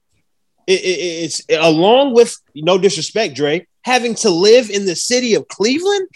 [0.67, 5.47] it, it, it's along with no disrespect, Dre, having to live in the city of
[5.47, 6.07] Cleveland.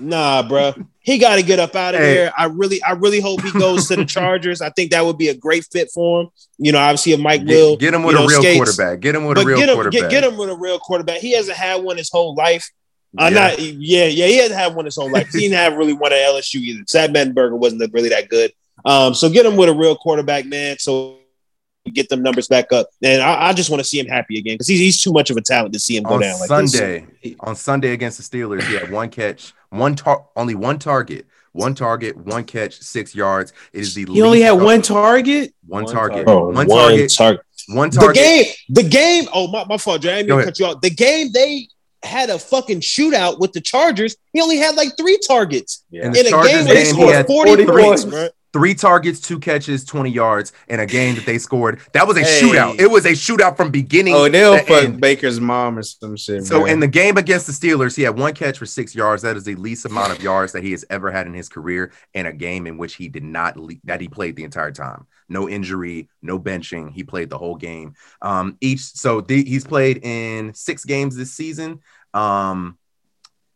[0.00, 0.74] Nah, bro.
[1.00, 2.14] He got to get up out of hey.
[2.14, 2.32] there.
[2.36, 4.60] I really, I really hope he goes to the Chargers.
[4.60, 6.28] I think that would be a great fit for him.
[6.58, 9.00] You know, obviously, if Mike get, will get him with a know, real skates, quarterback.
[9.00, 10.00] Get him with a real get him, quarterback.
[10.02, 11.18] Get, get, him with a real quarterback.
[11.18, 12.70] He hasn't had one his whole life.
[13.16, 13.40] Uh, yeah.
[13.40, 15.28] Not, yeah, yeah, he hasn't had one his whole life.
[15.32, 16.84] He didn't have really one at LSU either.
[16.84, 18.52] Chad Mettenberger wasn't really that good.
[18.84, 20.78] Um, so get him with a real quarterback, man.
[20.78, 21.18] So
[21.92, 22.88] get them numbers back up.
[23.02, 25.30] And I, I just want to see him happy again because he's, he's too much
[25.30, 27.06] of a talent to see him go on down like Sunday.
[27.22, 27.34] This.
[27.40, 31.74] On Sunday against the Steelers, he had one catch, one tar- only one target, one
[31.74, 33.52] target, one catch, six yards.
[33.72, 36.28] It is the he only had one target, one, one target, target.
[36.28, 38.14] Oh, one, target, target, one target.
[38.14, 39.24] The game, the game.
[39.32, 40.18] Oh my, my fault, Jay.
[40.18, 40.80] I didn't cut you off.
[40.80, 41.68] The game they
[42.02, 44.16] had a fucking shootout with the Chargers.
[44.32, 46.06] He only had like three targets yeah.
[46.06, 50.10] in, in a game where they scored 40 points, bro three targets, two catches, 20
[50.10, 51.80] yards in a game that they scored.
[51.92, 52.40] That was a hey.
[52.40, 52.80] shootout.
[52.80, 54.14] It was a shootout from beginning.
[54.14, 55.00] Oh, they'll fuck end.
[55.00, 56.44] Baker's mom or some shit.
[56.44, 59.22] So in the game against the Steelers, he had one catch for six yards.
[59.22, 61.92] That is the least amount of yards that he has ever had in his career
[62.14, 65.06] in a game in which he did not le- that he played the entire time.
[65.28, 66.92] No injury, no benching.
[66.92, 67.94] He played the whole game.
[68.22, 71.80] Um, each so th- he's played in six games this season.
[72.14, 72.78] Um,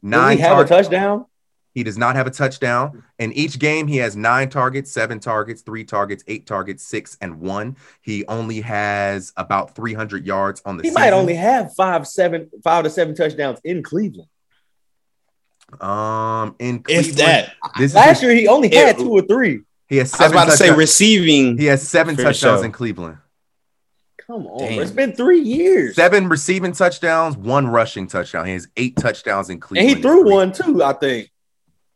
[0.02, 0.36] nine.
[0.36, 1.26] Did he have tar- a touchdown?
[1.74, 3.02] He does not have a touchdown.
[3.18, 7.40] In each game, he has nine targets, seven targets, three targets, eight targets, six, and
[7.40, 7.76] one.
[8.02, 11.00] He only has about 300 yards on the He season.
[11.00, 14.28] might only have five, seven, five to seven touchdowns in Cleveland.
[15.80, 19.62] Um, in Cleveland, if that this last year he only had two or three.
[19.88, 20.36] He has seven.
[20.36, 21.56] I was about to say receiving.
[21.56, 23.16] He has seven touchdowns in Cleveland.
[24.26, 25.96] Come on, it's been three years.
[25.96, 28.46] Seven receiving touchdowns, one rushing touchdown.
[28.46, 29.88] He has eight touchdowns in Cleveland.
[29.88, 31.31] And he threw one too, I think.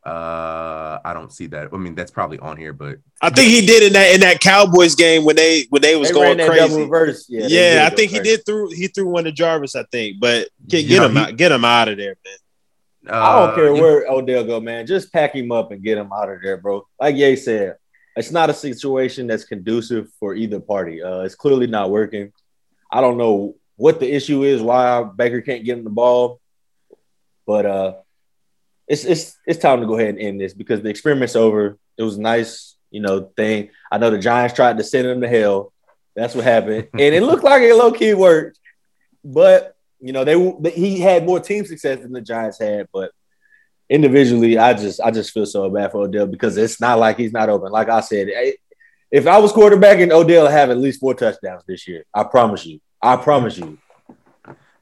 [0.06, 1.70] Uh, I don't see that.
[1.72, 4.38] I mean, that's probably on here, but I think he did in that in that
[4.38, 6.82] Cowboys game when they when they was they going crazy.
[6.82, 7.26] Reverse.
[7.28, 9.74] Yeah, yeah I think he did through he threw one to Jarvis.
[9.74, 13.14] I think, but get, get him he, out, get him out of there, man.
[13.16, 14.86] Uh, I don't care where Odell go, man.
[14.86, 16.86] Just pack him up and get him out of there, bro.
[17.00, 17.74] Like Ye said,
[18.14, 21.02] it's not a situation that's conducive for either party.
[21.02, 22.32] Uh, it's clearly not working.
[22.92, 26.40] I don't know what the issue is, why Baker can't get him the ball,
[27.44, 27.94] but uh,
[28.88, 31.78] it's it's it's time to go ahead and end this because the experiment's over.
[31.96, 33.70] It was a nice, you know, thing.
[33.90, 35.72] I know the Giants tried to send him to hell.
[36.14, 38.58] That's what happened, and it looked like it low key worked.
[39.24, 42.88] But you know, they he had more team success than the Giants had.
[42.92, 43.10] But
[43.88, 47.32] individually, I just I just feel so bad for Odell because it's not like he's
[47.32, 47.72] not open.
[47.72, 48.28] Like I said,
[49.10, 52.04] if I was quarterbacking, Odell have at least four touchdowns this year.
[52.14, 52.80] I promise you.
[53.02, 53.78] I promise you.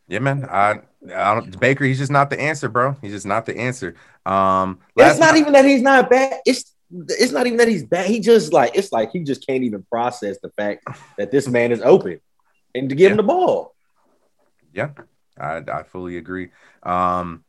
[0.09, 0.45] Yeah, man.
[0.45, 0.81] I
[1.13, 2.97] I don't, Baker, he's just not the answer, bro.
[3.03, 3.95] He's just not the answer.
[4.25, 6.41] Um, it's not even that he's not bad.
[6.47, 8.07] It's it's not even that he's bad.
[8.07, 10.87] He just like it's like he just can't even process the fact
[11.19, 12.21] that this man is open
[12.75, 13.11] and to give yeah.
[13.11, 13.75] him the ball.
[14.73, 14.91] Yeah,
[15.39, 16.51] I, I fully agree.
[16.83, 17.45] Um,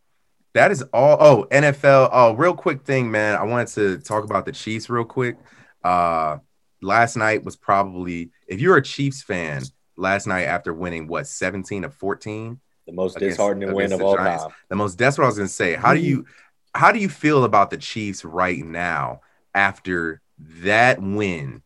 [0.54, 1.18] that is all.
[1.20, 2.10] Oh, NFL.
[2.12, 3.36] Oh, real quick thing, man.
[3.36, 5.38] I wanted to talk about the Chiefs real quick.
[5.84, 6.38] Uh,
[6.82, 9.64] last night was probably if you're a Chiefs fan.
[9.98, 14.16] Last night after winning what 17 of 14 the most against, disheartening win of all
[14.16, 14.44] Giants.
[14.44, 14.54] time.
[14.70, 14.98] The most.
[14.98, 15.76] That's what I was going to say.
[15.76, 16.10] How do mm-hmm.
[16.10, 16.26] you
[16.74, 19.22] how do you feel about the Chiefs right now
[19.54, 21.62] after that win?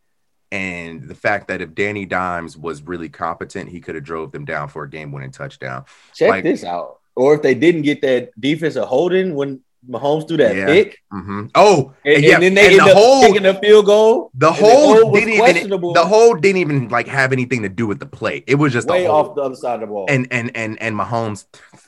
[0.52, 4.46] And the fact that if Danny Dimes was really competent, he could have drove them
[4.46, 5.86] down for a game-winning touchdown.
[6.16, 7.02] Check like, this out.
[7.16, 10.66] Or if they didn't get that defensive holding when Mahomes threw that yeah.
[10.66, 11.00] pick.
[11.14, 11.48] Mm-hmm.
[11.56, 12.34] Oh, and, and, yeah.
[12.36, 14.32] and then they and the whole, taking a field goal.
[14.34, 18.06] The whole didn't even the whole didn't even like have anything to do with the
[18.06, 18.44] play.
[18.46, 20.06] It was just way off the other side of the ball.
[20.10, 21.46] And and and and Mahomes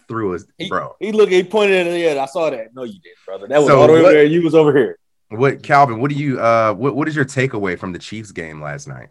[0.08, 0.96] threw his he, bro.
[1.00, 1.32] He looked.
[1.32, 2.20] He pointed at the end.
[2.20, 2.74] I saw that.
[2.74, 3.48] No, you did, brother.
[3.48, 4.24] That was so all the way over there.
[4.24, 4.98] You was over here.
[5.30, 6.00] What Calvin?
[6.00, 6.40] What do you?
[6.40, 9.10] Uh, what what is your takeaway from the Chiefs game last night?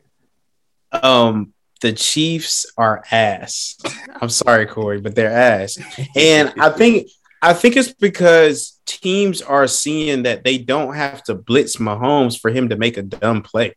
[0.93, 3.77] Um, the Chiefs are ass.
[4.21, 5.79] I'm sorry, Corey, but they're ass.
[6.17, 7.09] And I think
[7.43, 12.51] I think it's because teams are seeing that they don't have to blitz Mahomes for
[12.51, 13.75] him to make a dumb play.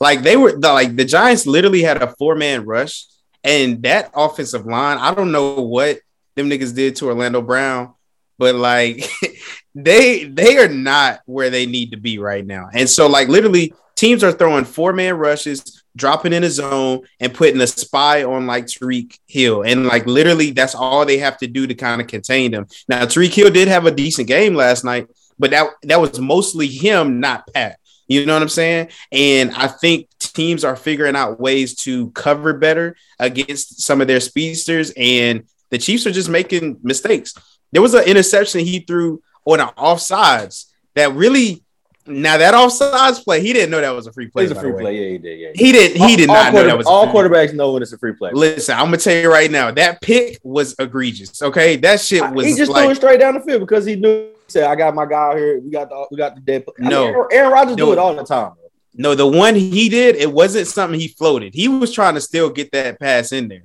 [0.00, 3.04] Like they were the, like the Giants literally had a four man rush,
[3.44, 4.98] and that offensive line.
[4.98, 6.00] I don't know what
[6.34, 7.94] them niggas did to Orlando Brown,
[8.38, 9.08] but like
[9.74, 12.68] they they are not where they need to be right now.
[12.72, 17.34] And so like literally teams are throwing four man rushes, dropping in a zone, and
[17.34, 19.62] putting a spy on like Tyreek Hill.
[19.62, 22.66] And like literally that's all they have to do to kind of contain them.
[22.88, 26.68] Now Tyreek Hill did have a decent game last night, but that that was mostly
[26.68, 27.78] him, not Pat.
[28.08, 28.90] You know what I'm saying?
[29.10, 34.20] And I think teams are figuring out ways to cover better against some of their
[34.20, 37.34] speedsters, and the Chiefs are just making mistakes.
[37.72, 41.64] There was an interception he threw on an offsides that really
[42.06, 44.44] now that offsides play, he didn't know that was a free play.
[44.44, 44.96] It's a free play.
[44.96, 45.38] Yeah, he did.
[45.38, 45.96] Yeah, he did.
[45.96, 48.12] He did all, not all know that was all quarterbacks know when it's a free
[48.12, 48.30] play.
[48.32, 51.42] Listen, I'm gonna tell you right now, that pick was egregious.
[51.42, 52.46] Okay, that shit was.
[52.46, 54.30] He just like, threw it straight down the field because he knew.
[54.46, 55.60] He said, "I got my guy out here.
[55.60, 57.86] We got the we got the dead." I no, mean, Aaron, Aaron Rodgers no.
[57.86, 58.52] do it all the time.
[58.54, 58.66] Bro.
[58.98, 61.54] No, the one he did, it wasn't something he floated.
[61.54, 63.64] He was trying to still get that pass in there.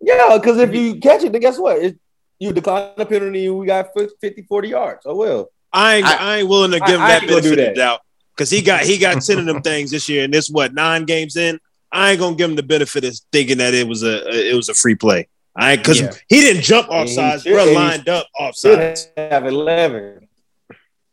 [0.00, 1.78] Yeah, because if you catch it, then guess what?
[1.78, 1.98] It,
[2.38, 5.02] you decline the penalty we got 50, 40 yards.
[5.06, 5.48] Oh, well.
[5.72, 8.00] I ain't, I, I ain't willing to give him that ain't benefit of the doubt
[8.36, 11.04] because he got he got ten of them things this year, and this what nine
[11.04, 11.58] games in.
[11.90, 14.54] I ain't gonna give him the benefit of thinking that it was a, a it
[14.54, 15.28] was a free play.
[15.54, 16.12] I because Yeah.
[16.28, 17.64] he didn't jump Yeah, he offsides, should- bro.
[17.72, 19.08] Lined up Should offsides.
[19.16, 20.28] have 11.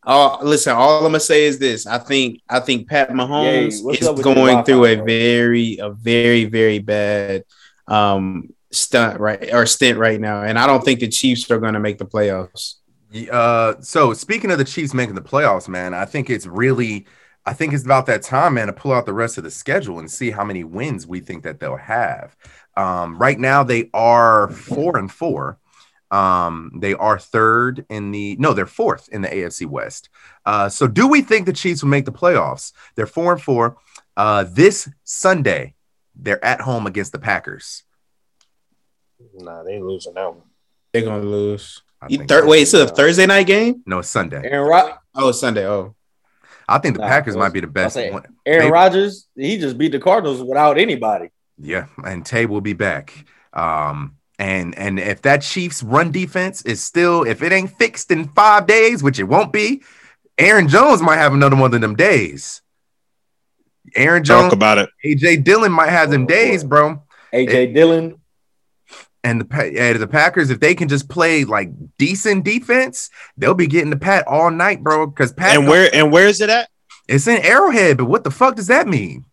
[0.05, 1.85] Oh, listen, all I'm gonna say is this.
[1.85, 3.43] I think I think Pat Mahomes
[3.83, 7.43] Yay, is up with your going through a very, a very, very bad
[7.87, 10.43] um stunt right or stint right now.
[10.43, 12.75] And I don't think the Chiefs are gonna make the playoffs.
[13.31, 17.07] Uh, so speaking of the Chiefs making the playoffs, man, I think it's really,
[17.45, 19.99] I think it's about that time, man, to pull out the rest of the schedule
[19.99, 22.35] and see how many wins we think that they'll have.
[22.77, 25.57] Um, right now they are four and four.
[26.11, 30.09] Um, they are third in the no, they're fourth in the AFC West.
[30.45, 32.73] Uh, so do we think the Chiefs will make the playoffs?
[32.95, 33.77] They're four and four.
[34.17, 35.75] Uh, this Sunday,
[36.15, 37.83] they're at home against the Packers.
[39.35, 40.43] Nah, they ain't losing that one.
[40.91, 41.83] They're gonna lose.
[42.01, 42.49] I You think third so.
[42.49, 43.83] wait, it's a Thursday night game?
[43.85, 44.41] No, it's Sunday.
[44.49, 45.65] Aaron, Rod- Oh, Sunday.
[45.67, 45.95] Oh,
[46.67, 47.95] I think the Nah, Packers it might be the best.
[47.95, 48.23] say one.
[48.45, 51.29] Aaron Maybe- Rodgers, he just beat the Cardinals without anybody.
[51.57, 53.13] Yeah, and Tay will be back.
[53.53, 58.29] Um, and and if that Chiefs run defense is still, if it ain't fixed in
[58.29, 59.81] five days, which it won't be,
[60.37, 62.61] Aaron Jones might have another one of them days.
[63.95, 64.89] Aaron Jones, Talk about it.
[65.03, 66.33] AJ Dillon might have them Oh, boy.
[66.33, 67.01] days, bro.
[67.33, 68.18] AJ Dillon,
[69.23, 73.67] And the yeah, the Packers, if they can just play like decent defense, they'll be
[73.67, 75.07] getting the Pat all night, bro.
[75.07, 76.69] Because Pat, And where and where is it at?
[77.07, 79.25] it's in Arrowhead, but what the fuck does that mean?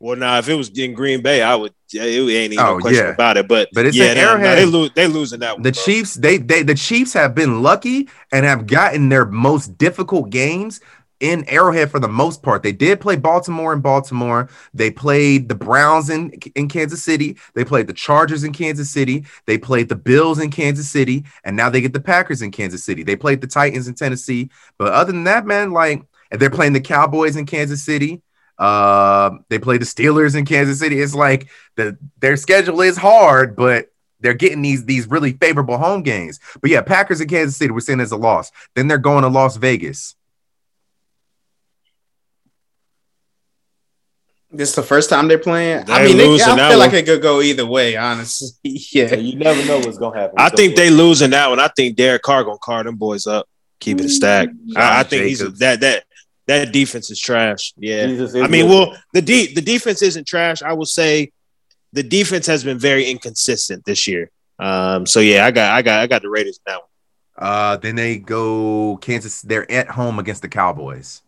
[0.00, 1.72] Well, now if it was in Green Bay, I would.
[1.92, 3.10] It ain't even Oh, no question yeah.
[3.12, 3.48] about it.
[3.48, 4.58] But But it's yeah, in nah, nah, Arrowhead.
[4.58, 4.90] they lose.
[4.94, 5.62] They losing that one.
[5.62, 5.82] The bro.
[5.82, 10.80] Chiefs, they they the Chiefs have been lucky and have gotten their most difficult games
[11.20, 12.62] in Arrowhead for the most part.
[12.62, 14.48] They did play Baltimore in Baltimore.
[14.72, 17.36] They played the Browns in in Kansas City.
[17.54, 19.26] They played the Chargers in Kansas City.
[19.46, 22.84] They played the Bills in Kansas City, and now they get the Packers in Kansas
[22.84, 23.02] City.
[23.02, 24.50] They played the Titans in Tennessee.
[24.78, 28.22] But other than that, man, like they're playing the Cowboys in Kansas City.
[28.58, 31.00] Uh, they play the Steelers in Kansas City.
[31.00, 33.90] It's like the their schedule is hard, but
[34.20, 36.40] they're getting these these really favorable home games.
[36.60, 38.50] But yeah, Packers in Kansas City we're as a loss.
[38.74, 40.16] Then they're going to Las Vegas.
[44.50, 45.84] This is the first time they're playing.
[45.88, 48.48] I mean, they, I that feel like it could go either way, honestly.
[48.78, 49.14] so yeah.
[49.14, 50.36] you never know what's gonna happen.
[50.38, 51.60] I think they losing that one.
[51.60, 53.46] I think Derek Carr gonna car them boys up,
[53.78, 54.48] keep it a stack.
[54.76, 55.58] I, I think he's Jacobs.
[55.58, 56.04] that that
[56.46, 57.74] that defense is trash.
[57.76, 60.62] Yeah, Jesus I mean, well, the de- the defense isn't trash.
[60.62, 61.30] I will say
[61.92, 64.30] the defense has been very inconsistent this year.
[64.58, 66.80] Um, so yeah, I got I got I got the Raiders now.
[67.36, 69.42] Uh, then they go Kansas.
[69.42, 71.22] They're at home against the Cowboys.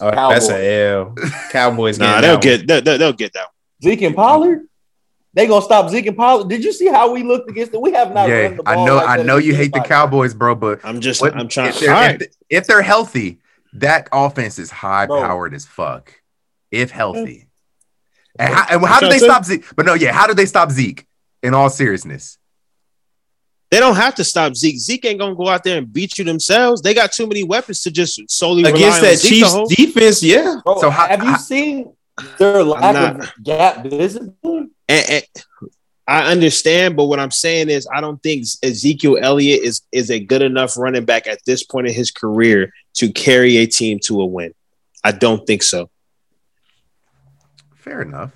[0.00, 1.14] Oh, that's a L.
[1.50, 1.98] Cowboys.
[1.98, 3.46] Nah, they'll get they'll, they'll, they'll get that.
[3.80, 3.90] One.
[3.90, 4.66] Zeke and Pollard.
[5.34, 6.48] They gonna stop Zeke and Pollard.
[6.48, 7.80] Did you see how we looked against them?
[7.80, 8.28] We have not.
[8.28, 8.96] yeah, run the I know.
[8.96, 9.88] like I know you against hate the.
[9.88, 11.70] Cowboys, bro, but I'm just what- I'm trying.
[11.70, 13.40] if they're, right, if, if they're healthy,
[13.74, 15.22] that offense is high Bro.
[15.22, 16.12] powered as fuck.
[16.70, 17.48] If healthy,
[18.38, 19.64] and how, and how do they stop Zeke?
[19.76, 21.06] But no, yeah, how do they stop Zeke?
[21.42, 22.38] In all seriousness,
[23.70, 24.78] they don't have to stop Zeke.
[24.78, 26.80] Zeke ain't gonna go out there and beat you themselves.
[26.82, 29.68] They got too many weapons to just solely against rely on that Zeke Chiefs hold.
[29.70, 30.22] defense.
[30.22, 30.60] Yeah.
[30.64, 31.92] Bro, So how- have you how- seen
[32.38, 34.70] their lack not- of gap discipline?
[34.88, 35.24] And, and
[36.06, 40.20] I understand, but what I'm saying is, I don't think Ezekiel Elliott is is a
[40.20, 44.20] good enough running back at this point in his career to carry a team to
[44.20, 44.52] a win.
[45.02, 45.88] I don't think so,
[47.76, 48.30] fair enough.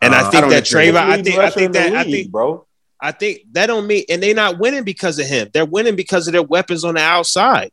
[0.00, 0.62] and Uh, I I think don't that.
[0.64, 0.96] Trevon.
[0.96, 2.64] I think I think in the that I think bro.
[3.00, 5.48] I think that don't mean, and they're not winning because of him.
[5.52, 7.70] They're winning because of their weapons on the outside.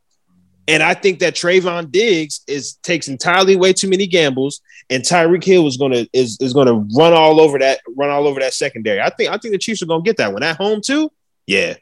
[0.67, 5.43] And I think that Trevon Diggs is takes entirely way too many gambles, and Tyreek
[5.43, 8.99] Hill is gonna is, is gonna run all over that run all over that secondary.
[8.99, 11.11] I think I think the Chiefs are gonna get that one at home too.
[11.45, 11.75] Yeah,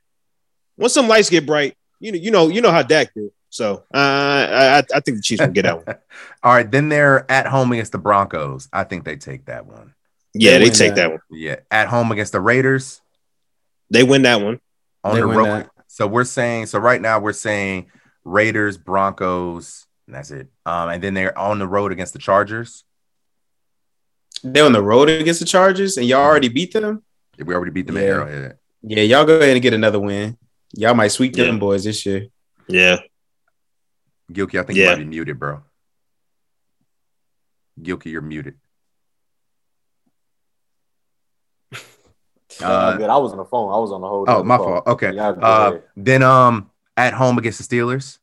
[0.78, 3.32] once some lights get bright, you know you know you know how Dak do.
[3.50, 5.96] So uh, I I think the Chiefs will get that one.
[6.44, 8.68] All right, then they're at home against the Broncos.
[8.74, 9.94] I think they take that one.
[10.34, 10.96] Yeah, they, they take that.
[10.96, 11.12] that.
[11.12, 11.20] one.
[11.30, 13.02] Yeah, at home against the Raiders.
[13.94, 14.60] They win that one.
[15.04, 15.70] On they the road.
[15.88, 17.92] So we're saying so right now we're saying
[18.24, 20.48] Raiders, Broncos, and that's it.
[20.66, 22.84] Um, and then they're on the road against the Chargers.
[24.44, 27.04] They're on the road against the Chargers, and y'all already beat them.
[27.38, 28.02] We already beat them yeah.
[28.02, 28.58] at Arrowhead.
[28.82, 30.38] Yeah, y'all go ahead and get another win.
[30.74, 31.46] Y'all might sweep yeah.
[31.46, 32.28] them boys this year.
[32.68, 32.98] Yeah.
[34.32, 34.86] Gilkey, I think yeah.
[34.86, 35.62] you might be muted, bro.
[37.80, 38.56] Gilkey, you're muted.
[42.62, 43.10] Uh, good.
[43.10, 43.74] I was on the phone.
[43.74, 44.26] I was on the whole.
[44.28, 44.88] Oh, my fault.
[44.88, 45.18] Okay.
[45.18, 48.20] Uh, then, um, at home against the Steelers,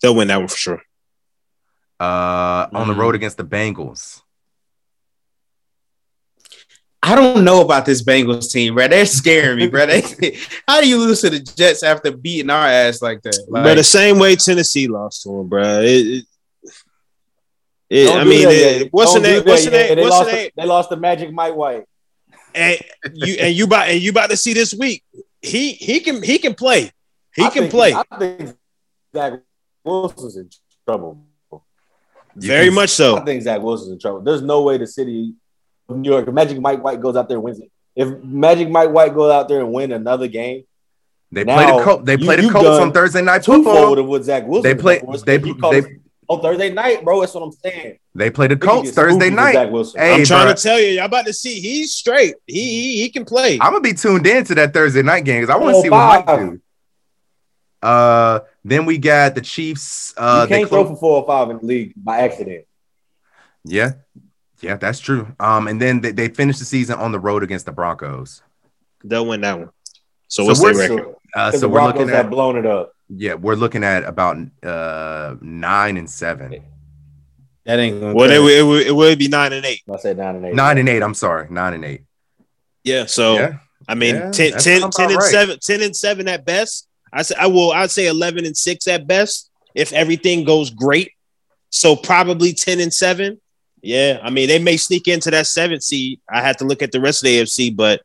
[0.00, 0.82] they'll win that one for sure.
[2.00, 2.76] Uh, mm-hmm.
[2.76, 3.16] on the road mm.
[3.16, 4.22] against the Bengals.
[7.04, 8.86] I don't know about this Bengals team, bro.
[8.86, 9.86] They're scaring me, bro.
[9.86, 10.02] They,
[10.68, 13.38] how do you lose to the Jets after beating our ass like that?
[13.48, 15.80] Like, but the same way Tennessee lost to them, bro.
[15.80, 16.24] It, it,
[17.90, 19.42] it, I mean, it, what's the name?
[19.44, 19.96] What's the name?
[19.96, 20.50] They, lost the name?
[20.56, 21.84] they lost the Magic Mike White.
[22.54, 22.78] And
[23.14, 25.02] you and you about and you about to see this week.
[25.40, 26.90] He he can he can play.
[27.34, 27.94] He I can think, play.
[27.94, 28.56] I think
[29.14, 29.40] Zach
[29.84, 30.50] Wilson's in
[30.86, 31.24] trouble.
[32.36, 33.16] Very much so.
[33.16, 34.20] I think Zach Wilson's in trouble.
[34.20, 35.34] There's no way the city
[35.88, 36.32] of New York.
[36.32, 37.70] Magic Mike White goes out there and wins it.
[37.94, 40.64] If Magic Mike White goes out there and win another game,
[41.30, 43.98] they played a Col- they played you, a Colts on Thursday night football.
[43.98, 45.96] Of what Zach Wilson they played they, they, they
[46.28, 47.20] on Thursday night, bro.
[47.20, 47.98] That's what I'm saying.
[48.14, 49.54] They played the Colts Thursday night.
[49.54, 50.54] Hey, I'm trying bro.
[50.54, 52.34] to tell you, y'all about to see he's straight.
[52.46, 53.54] He he, he can play.
[53.54, 55.88] I'm gonna be tuned in to that Thursday night game because I want to see
[55.88, 56.60] what Mike do.
[57.82, 60.12] Uh, then we got the Chiefs.
[60.16, 62.66] Uh, you can't throw for four or five in the league by accident.
[63.64, 63.92] Yeah,
[64.60, 65.34] yeah, that's true.
[65.40, 68.42] Um, and then they, they finished the season on the road against the Broncos.
[69.02, 69.70] They'll win that one.
[70.28, 71.14] So, so what's their record?
[71.34, 72.92] Uh, so we're looking at blown it up.
[73.08, 76.62] Yeah, we're looking at about uh nine and seven.
[77.64, 78.30] That ain't gonna well.
[78.30, 79.82] It, it, would, it would be nine and eight.
[79.92, 80.54] I said nine and eight.
[80.54, 81.02] Nine and eight.
[81.02, 82.02] I'm sorry, nine and eight.
[82.82, 83.06] Yeah.
[83.06, 83.58] So yeah.
[83.88, 85.22] I mean, yeah, 10, 10, 10 and right.
[85.22, 86.88] seven, 10 and seven at best.
[87.12, 87.72] I say I will.
[87.72, 91.12] I'd say eleven and six at best if everything goes great.
[91.70, 93.40] So probably ten and seven.
[93.82, 96.20] Yeah, I mean they may sneak into that seventh seed.
[96.28, 98.00] I had to look at the rest of the AFC, but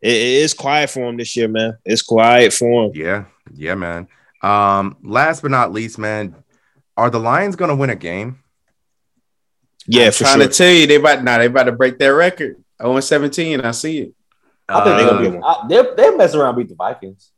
[0.00, 1.76] it, it's quiet for them this year, man.
[1.84, 2.92] It's quiet for them.
[2.94, 4.06] Yeah, yeah, man.
[4.42, 6.36] Um, last but not least, man,
[6.96, 8.43] are the Lions going to win a game?
[9.86, 10.48] Yeah, I'm for trying sure.
[10.48, 12.56] to tell you, they about now they about to break their record.
[12.80, 13.60] 0 17.
[13.60, 14.14] I see it.
[14.68, 15.38] I think they're gonna be.
[15.42, 17.30] Uh, they're they mess around beat the Vikings.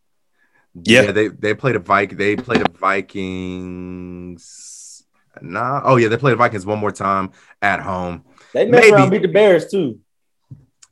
[0.74, 1.03] Yeah.
[1.03, 2.18] yeah, they they played a Viking.
[2.18, 4.42] They played a Vikings.
[5.40, 5.82] Nah.
[5.84, 8.24] Oh yeah, they played the Vikings one more time at home.
[8.53, 8.94] They mess Maybe.
[8.94, 10.01] around beat the Bears too.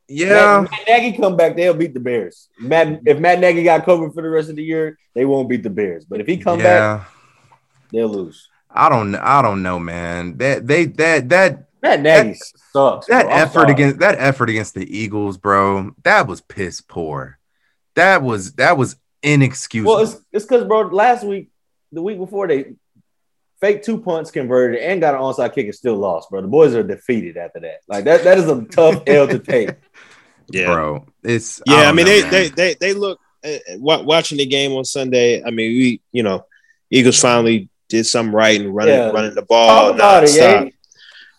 [0.07, 2.51] Yeah, Matt, Matt, Nagy come back, they'll beat the Bears.
[2.59, 5.63] Matt, if Matt Nagy got covered for the rest of the year, they won't beat
[5.63, 6.05] the Bears.
[6.05, 6.99] But if he come yeah.
[6.99, 7.09] back,
[7.91, 8.51] they'll lose.
[8.75, 10.37] I don't, I don't know, man.
[10.39, 12.39] That they that that Matt Nagy that,
[12.73, 13.07] sucks.
[13.07, 15.95] That effort against that effort against the Eagles, bro.
[16.03, 17.39] That was piss poor.
[17.95, 19.95] That was that was inexcusable.
[19.95, 21.51] Well, it's it's because bro, last week,
[21.93, 22.75] the week before, they
[23.61, 26.41] fake two punts converted and got an onside kick and still lost, bro.
[26.41, 27.81] The boys are defeated after that.
[27.87, 29.71] Like that, that is a tough L to take.
[30.49, 31.07] Yeah, bro.
[31.23, 31.77] It's yeah.
[31.77, 35.45] I, I mean, know, they, they they they look uh, watching the game on Sunday.
[35.45, 36.47] I mean, we you know,
[36.91, 39.11] Eagles finally did something right and running yeah.
[39.11, 39.95] running the ball.
[39.95, 40.75] It,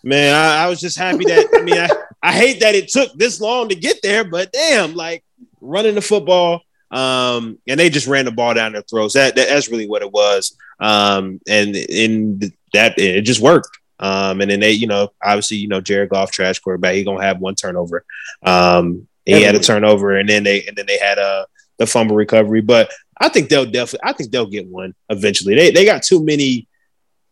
[0.02, 1.88] Man, I, I was just happy that I mean, I,
[2.22, 5.24] I hate that it took this long to get there, but damn, like
[5.60, 6.62] running the football.
[6.90, 9.14] Um, and they just ran the ball down their throats.
[9.14, 10.56] That, that that's really what it was.
[10.78, 12.40] Um, and in
[12.72, 13.68] that it just worked.
[13.98, 17.22] Um, and then they, you know, obviously, you know, Jared Goff, trash quarterback, he gonna
[17.22, 18.04] have one turnover.
[18.42, 21.44] Um, he had a turnover, and then they and then they had a uh,
[21.78, 22.60] the fumble recovery.
[22.60, 22.90] But
[23.20, 25.54] I think they'll definitely, I think they'll get one eventually.
[25.54, 26.68] They they got too many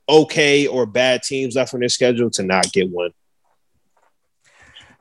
[0.08, 3.10] okay or bad teams left on their schedule to not get one.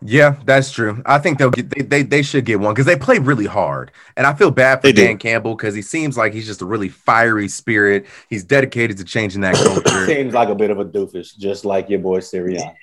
[0.05, 1.01] Yeah, that's true.
[1.05, 3.91] I think they'll get they they, they should get one because they play really hard,
[4.17, 5.17] and I feel bad for they Dan do.
[5.19, 8.05] Campbell because he seems like he's just a really fiery spirit.
[8.29, 10.05] He's dedicated to changing that culture.
[10.05, 12.75] seems like a bit of a doofus, just like your boy Sirianni.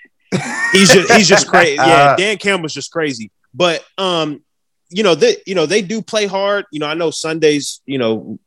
[0.72, 1.74] he's just he's just crazy.
[1.74, 3.30] Yeah, Dan Campbell's just crazy.
[3.52, 4.42] But um,
[4.90, 6.66] you know they you know they do play hard.
[6.70, 8.38] You know I know Sundays you know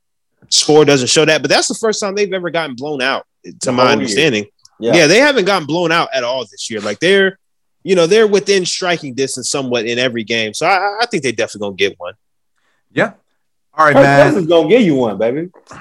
[0.50, 3.26] score doesn't show that, but that's the first time they've ever gotten blown out,
[3.62, 4.46] to oh, my understanding.
[4.80, 4.96] Yeah.
[4.96, 6.82] yeah, they haven't gotten blown out at all this year.
[6.82, 7.38] Like they're
[7.84, 10.54] you know, they're within striking distance somewhat in every game.
[10.54, 12.14] So I, I think they definitely gonna get one.
[12.92, 13.14] Yeah.
[13.74, 14.28] All right, Kirk man.
[14.28, 15.50] Cousins gonna get you one, baby.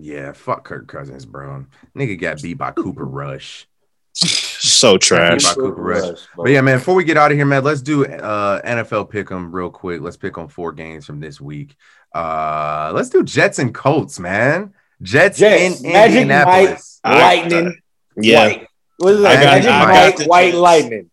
[0.00, 1.66] Yeah, fuck Kirk Cousins, bro.
[1.94, 3.68] Nigga got beat by Cooper Rush.
[4.82, 5.44] So trash.
[5.44, 6.18] By Cooper Rush.
[6.36, 9.30] But yeah, man, before we get out of here, man, let's do uh NFL pick
[9.30, 10.00] 'em real quick.
[10.00, 11.76] Let's pick on four games from this week.
[12.12, 14.74] Uh let's do Jets and Colts, man.
[15.00, 17.00] Jets, Jets, in Magic Indianapolis.
[17.04, 17.76] I- Lightning,
[18.16, 18.40] Yeah.
[18.46, 18.66] White.
[18.98, 19.44] What is I that?
[19.44, 20.56] got- Magic I Mike, the White Jets.
[20.58, 21.10] Lightning.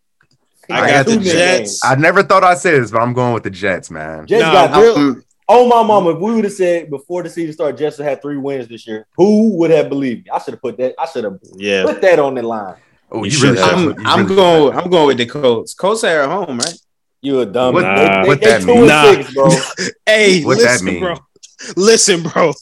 [0.68, 1.32] I got the two nicknames.
[1.34, 1.84] Jets.
[1.84, 4.26] I never thought I'd say this, but I'm going with the Jets, man.
[4.26, 5.16] Jets No, got real.
[5.48, 6.10] Oh my mama!
[6.10, 9.06] If we would have said before the season started, Jets had three wins this year.
[9.16, 10.30] Who would have believed me?
[10.32, 10.94] I should have put that.
[10.98, 11.84] I should have Yeah.
[11.84, 12.74] put that on the line.
[13.12, 14.76] Oh, You you really should I'm, I'm going.
[14.78, 15.74] I'm going with the Colts.
[15.74, 16.74] Colts are at home, right?
[17.22, 17.74] You a dumb.
[17.74, 18.86] What- they, they, what they that mean?
[18.86, 19.12] Nah.
[19.12, 19.48] six, bro.
[20.06, 21.00] Hey, What that listen, mean?
[21.00, 21.16] bro.
[21.76, 22.52] Listen, bro.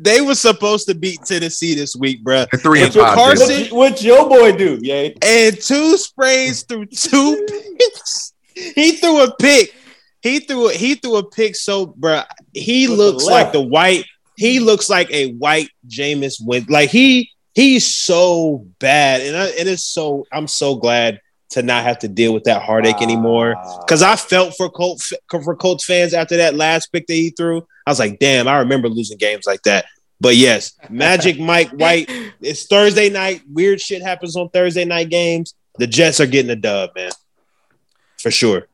[0.00, 2.44] They were supposed to beat Tennessee this week, bro.
[2.50, 3.14] They're three and But your five.
[3.16, 4.78] Carson- What, what your boy do?
[4.80, 7.46] Yeah, And two sprays through two
[7.78, 8.32] picks.
[8.54, 9.74] He threw a pick.
[10.22, 11.54] He threw a, he threw a pick.
[11.56, 12.22] So, bro,
[12.52, 13.44] he With the looks left.
[13.46, 14.04] like the white.
[14.36, 16.66] He looks like a white Jameis win.
[16.68, 20.26] Like he he's so bad, and I, it is so.
[20.32, 21.20] I'm so glad
[21.50, 23.56] to not have to deal with that heartache anymore.
[23.58, 23.78] Ah.
[23.80, 27.66] Because I felt for Colt for Colts fans after that last pick that he threw.
[27.86, 29.86] I was like, damn, I remember losing games like that.
[30.20, 32.10] But yes, Magic Mike White.
[32.40, 33.42] It's Thursday night.
[33.50, 35.54] Weird shit happens on Thursday night games.
[35.78, 37.10] The Jets are getting a dub, man,
[38.18, 38.66] for sure.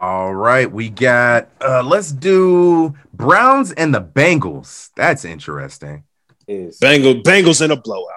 [0.00, 1.48] All right, we got.
[1.60, 4.90] uh Let's do Browns and the Bengals.
[4.96, 6.04] That's interesting.
[6.48, 8.14] Is Bengal, Bengals in a blowout.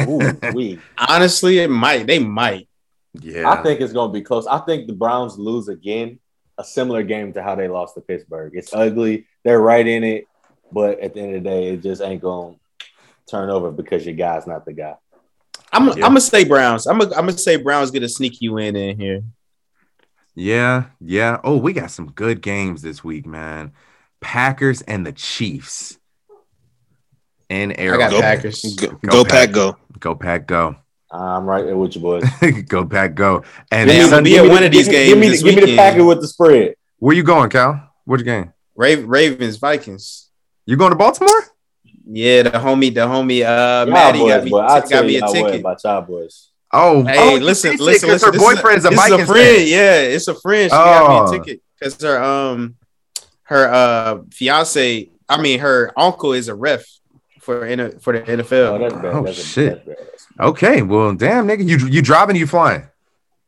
[0.00, 0.80] ooh, we.
[0.98, 2.06] Honestly, it might.
[2.06, 2.68] They might.
[3.14, 4.46] Yeah, I think it's gonna be close.
[4.46, 6.18] I think the Browns lose again.
[6.58, 8.52] A similar game to how they lost to Pittsburgh.
[8.54, 9.26] It's ugly.
[9.44, 10.24] They're right in it,
[10.70, 12.56] but at the end of the day, it just ain't gonna
[13.28, 14.94] turn over because your guy's not the guy.
[15.72, 15.86] I'm.
[15.88, 15.92] Yeah.
[15.94, 16.86] I'm gonna say Browns.
[16.86, 16.98] I'm.
[16.98, 19.22] Gonna, I'm gonna say Browns get a sneaky win in here.
[20.34, 21.40] Yeah, yeah.
[21.44, 23.72] Oh, we got some good games this week, man.
[24.20, 25.98] Packers and the Chiefs.
[27.48, 28.20] In I got Arrowhead.
[28.20, 28.74] Packers.
[28.76, 29.32] Go, Go go Pack.
[29.32, 29.76] pack, go.
[30.00, 30.76] Go pack, go.
[31.10, 32.24] I'm right there with you, boys.
[32.68, 33.44] go pack, go.
[33.70, 35.08] And Man, then I'm gonna Sunday- be at Give me one of these give games
[35.10, 35.78] Give me, this the, give me the weekend.
[35.78, 36.74] packet with the spread.
[36.98, 37.90] where you going, Cal?
[38.04, 38.52] Which game?
[38.74, 40.28] Rav- Ravens, Vikings.
[40.66, 41.30] You going to Baltimore?
[42.06, 45.04] Yeah, the homie, the homie, uh, Y'all Maddie boys, got me, but I got tell
[45.04, 45.60] me you a y'all ticket.
[45.60, 46.48] about y'all boys.
[46.72, 48.08] Oh, Hey, oh, listen, you see, listen.
[48.08, 49.56] Her this is boyfriend's a, this is Vikings friend.
[49.58, 49.66] fan.
[49.68, 50.70] Yeah, it's a friend.
[50.70, 50.84] She Oh.
[50.84, 52.74] got me a ticket because her um
[53.44, 56.84] her uh fiance, I mean her uncle is a ref
[57.44, 58.80] for in for the Oh, NFL.
[58.80, 59.04] that's bad.
[59.14, 59.86] Oh, that's shit.
[59.86, 59.96] Bad.
[60.40, 62.36] Okay, well, damn, nigga, you you driving?
[62.36, 62.84] You flying?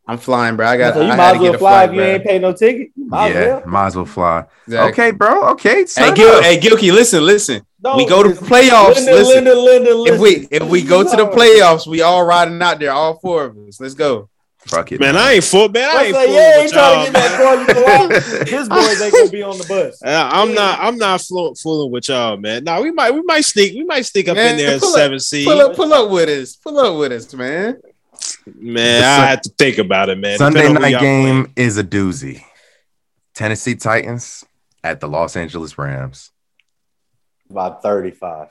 [0.09, 0.67] I'm flying, bro.
[0.69, 0.95] I got.
[0.95, 2.07] So you I might as well fly flight, if you bro.
[2.07, 2.89] ain't pay no ticket.
[2.97, 3.67] Might yeah, as well.
[3.67, 4.45] might as well fly.
[4.67, 4.93] Exactly.
[4.93, 5.49] Okay, bro.
[5.51, 6.45] Okay, Hey, Gil, up.
[6.45, 7.63] hey, Gilkey, listen, listen.
[7.83, 8.95] Don't- we go to the playoffs.
[8.97, 9.55] Linda, listen, Linda,
[9.95, 13.19] Linda, if we if we go to the playoffs, we all riding out there, all
[13.19, 13.81] four of us.
[13.81, 14.29] Let's go.
[14.67, 15.69] Fuck it, Man, I ain't full.
[15.69, 17.07] Man, I I ain't say, fooling yeah, with trying y'all.
[17.07, 17.41] to get that man.
[17.41, 17.61] car.
[17.61, 18.49] You go out.
[18.49, 20.03] His boys ain't gonna be on the bus.
[20.03, 20.79] Uh, I'm not.
[20.81, 22.65] I'm not flo- fooling with y'all, man.
[22.65, 23.13] Nah, we might.
[23.13, 23.75] We might sneak.
[23.75, 25.47] We might sneak up Man, in there as pull up- seven seed.
[25.47, 26.57] Pull up, pull up with us.
[26.57, 27.81] Pull up with us, man.
[28.59, 30.39] Man, I had to think about it, man.
[30.39, 31.53] Sunday Depending on who night game playing.
[31.69, 32.43] is a doozy.
[33.35, 34.45] Tennessee Titans
[34.83, 36.31] at the Los Angeles Rams.
[37.51, 38.49] About 35.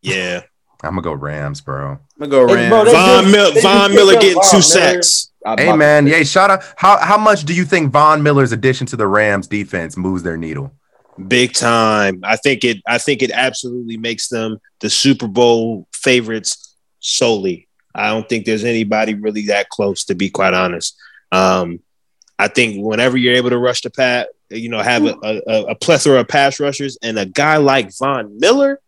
[0.00, 0.42] Yeah,
[0.82, 1.92] I'm gonna go Rams, bro.
[1.92, 2.70] I'm gonna go Hey, Rams.
[2.70, 5.31] bro, Von, just- Mil- Von Miller getting two sacks.
[5.44, 6.62] I'm Hey man, to- yeah, shout out.
[6.76, 10.36] How how much do you think Von Miller's addition to the Rams defense moves their
[10.36, 10.72] needle?
[11.28, 12.20] Big time.
[12.24, 12.78] I think it.
[12.86, 17.68] I think it absolutely makes them the Super Bowl favorites solely.
[17.94, 20.96] I don't think there's anybody really that close, to be quite honest.
[21.30, 21.80] Um,
[22.38, 25.74] I think whenever you're able to rush the pat, you know, have a, a, a
[25.74, 28.80] plethora of pass rushers, and a guy like Von Miller,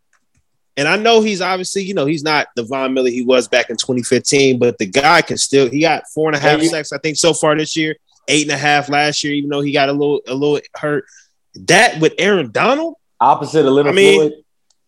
[0.76, 3.70] and I know he's obviously, you know, he's not the Von Miller he was back
[3.70, 5.68] in 2015, but the guy can still.
[5.68, 7.96] He got four and a half sacks, I think, so far this year.
[8.28, 11.04] Eight and a half last year, even though he got a little a little hurt.
[11.66, 14.32] That with Aaron Donald, Opposite of Leonard I mean, Floyd.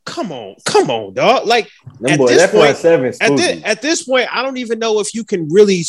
[0.05, 1.47] come on, come on, dog.
[1.47, 1.69] Like
[2.01, 4.57] Them at boys, this that front point- seven at this at this point, I don't
[4.57, 5.83] even know if you can really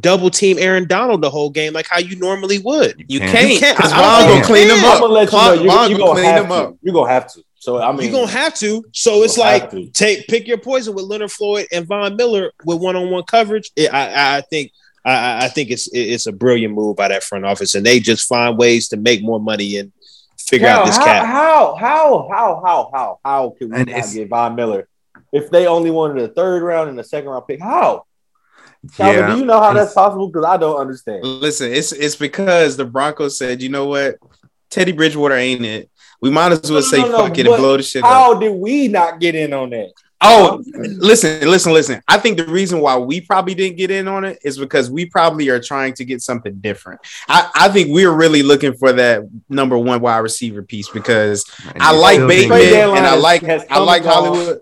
[0.00, 3.04] double team Aaron Donald the whole game like how you normally would.
[3.06, 3.32] You can't.
[3.32, 3.76] can't You can't.
[3.76, 4.84] because I- I don't Von think gonna clean can.
[4.84, 4.94] up.
[4.94, 6.54] I'm gonna let you know you're, you're gonna gonna clean have them to.
[6.54, 6.76] up.
[6.82, 7.42] You're gonna have to.
[7.64, 8.84] So I mean, You're gonna have to.
[8.92, 12.94] So it's like take pick your poison with Leonard Floyd and Von Miller with one
[12.94, 13.70] on one coverage.
[13.74, 14.70] It, I, I- I think
[15.02, 18.00] I- I, I think it's it's a brilliant move by that front office, and they
[18.00, 19.92] just find ways to make more money and
[20.38, 21.24] figure out this how, cap.
[21.24, 24.86] How how how how how how can we And not get Von Miller
[25.32, 27.62] if they only wanted a third round and a second round pick?
[27.62, 28.04] How?
[28.94, 30.28] Calvin, do you know how and- that's possible?
[30.28, 31.24] Because I don't understand.
[31.24, 34.16] Listen, it's it's because the Broncos said, you know what,
[34.68, 35.88] Teddy Bridgewater ain't it.
[36.20, 38.10] We might as well No, say no, no, fuck it and blow the shit up.
[38.10, 39.92] How did we not get in on that?
[40.26, 42.00] Oh, listen, listen, listen.
[42.08, 45.04] I think the reason why we probably didn't get in on it is because we
[45.04, 47.00] probably are trying to get something different.
[47.28, 51.44] I, I think we're really looking for that number one wide receiver piece because
[51.74, 54.24] And I like still Bateman and I like I like and gone.
[54.24, 54.60] Hollywood.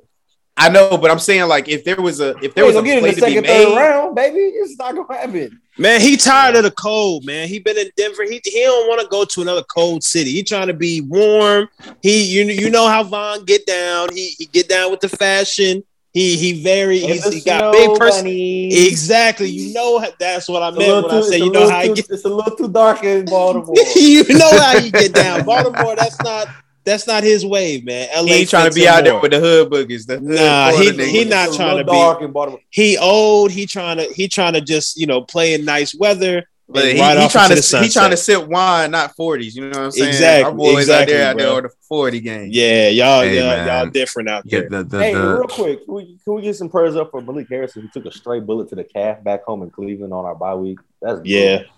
[0.57, 2.78] I know, but I'm saying like if there was a if there They was a
[2.80, 4.38] gonna get in play the to be second, third made, round, baby.
[4.40, 5.61] It's not gonna happen.
[5.78, 7.48] Man, he tired of the cold, man.
[7.48, 8.24] He been in Denver.
[8.24, 10.30] He he don't want to go to another cold city.
[10.30, 11.68] He trying to be warm.
[12.02, 14.08] He you you know how Von get down.
[14.12, 15.82] He he get down with the fashion.
[16.12, 18.24] He he very he's, he got big person.
[18.24, 18.86] bunny.
[18.86, 19.48] Exactly.
[19.48, 21.94] You know that's what I meant when I too- say you know how he too-
[21.94, 22.10] get.
[22.10, 23.74] It's a little too dark in Baltimore.
[23.96, 25.44] you know how you get down.
[25.46, 25.96] Baltimore.
[25.96, 26.48] That's not
[26.84, 28.08] that's not his wave, man.
[28.14, 30.06] LA he ain't trying to be him out there with the hood boogers.
[30.06, 32.60] The hood Nah, he- he not It's trying to be- dark in Baltimore.
[32.70, 33.50] he old.
[33.50, 36.46] He trying to he trying to just you know play in nice weather.
[36.68, 38.40] But he, ride he trying to the he trying to sunset.
[38.40, 39.54] sip wine, not forties.
[39.54, 40.08] You know what I'm saying?
[40.08, 41.56] Exactly, Our boys exactly, out there out there bro.
[41.58, 42.48] on the forty game.
[42.50, 44.68] Yeah, y'all, Hey, y'all, y'all different out Yeah, there.
[44.70, 47.20] the, the, Hey, the- real quick, can we, can we get some prayers up for
[47.20, 47.82] Malik Harrison?
[47.82, 50.54] Who took a straight bullet to the calf back home in Cleveland on our bye
[50.54, 50.78] week.
[51.02, 51.56] That's Yeah.
[51.58, 51.74] brutal.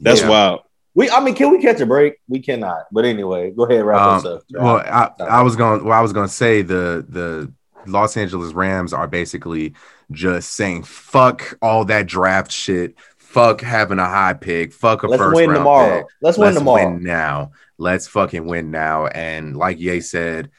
[0.00, 0.28] That's yeah.
[0.28, 0.60] wild.
[0.94, 2.14] We, I mean, can we catch a break?
[2.28, 2.84] We cannot.
[2.92, 4.42] But anyway, go ahead, wrap Um, us up.
[4.50, 5.84] well, I, I was going.
[5.84, 7.52] Well, I was going to say the the
[7.86, 9.74] Los Angeles Rams are basically
[10.12, 12.94] just saying fuck all that draft shit.
[13.16, 14.72] Fuck having a high pick.
[14.72, 15.96] Fuck a Let's first win round tomorrow.
[16.02, 16.06] pick.
[16.22, 16.78] Let's win tomorrow.
[16.82, 16.94] Let's tomorrow.
[16.94, 17.52] win now.
[17.78, 19.06] Let's fucking win now.
[19.08, 20.50] And like Ye said,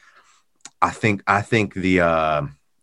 [0.82, 2.42] I think I think the uh,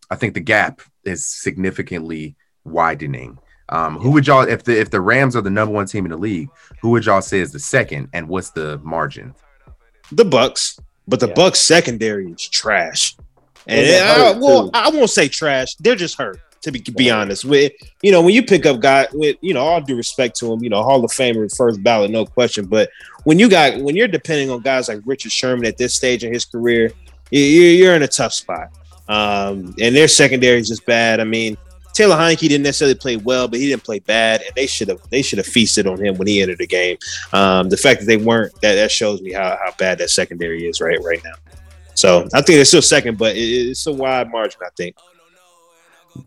[0.10, 2.36] I think the gap is significantly
[2.66, 3.38] widening.
[3.70, 6.12] Um, who would y'all if the if the Rams are the number one team in
[6.12, 6.50] the league,
[6.82, 9.34] who would y'all say is the second, and what's the margin?
[10.12, 11.34] The Bucks, but the Yeah.
[11.34, 13.16] Bucks secondary is trash.
[13.66, 14.72] And I, well, too.
[14.74, 15.76] I won't say trash.
[15.76, 16.40] They're just hurt.
[16.64, 19.60] To be be honest, with you know, when you pick up guy with you know,
[19.62, 22.66] all due respect to him, you know, Hall of Famer, first ballot, no question.
[22.68, 22.90] But
[23.26, 26.34] when you got when you're depending on guys like Richard Sherman at this stage in
[26.34, 26.92] his career,
[27.32, 28.70] you- you- you're in a tough spot.
[29.10, 31.20] Um, and their secondary is just bad.
[31.20, 31.58] I mean,
[31.94, 35.00] Taylor Heinicke didn't necessarily play well, but he didn't play bad, and they should have
[35.10, 36.98] they should have feasted on him when he entered the game.
[37.32, 40.68] Um, the fact that they weren't that that shows me how, how bad that secondary
[40.68, 41.36] is right right now.
[41.96, 44.62] So I think they're still second, but it, it's a wide margin.
[44.66, 44.96] I think.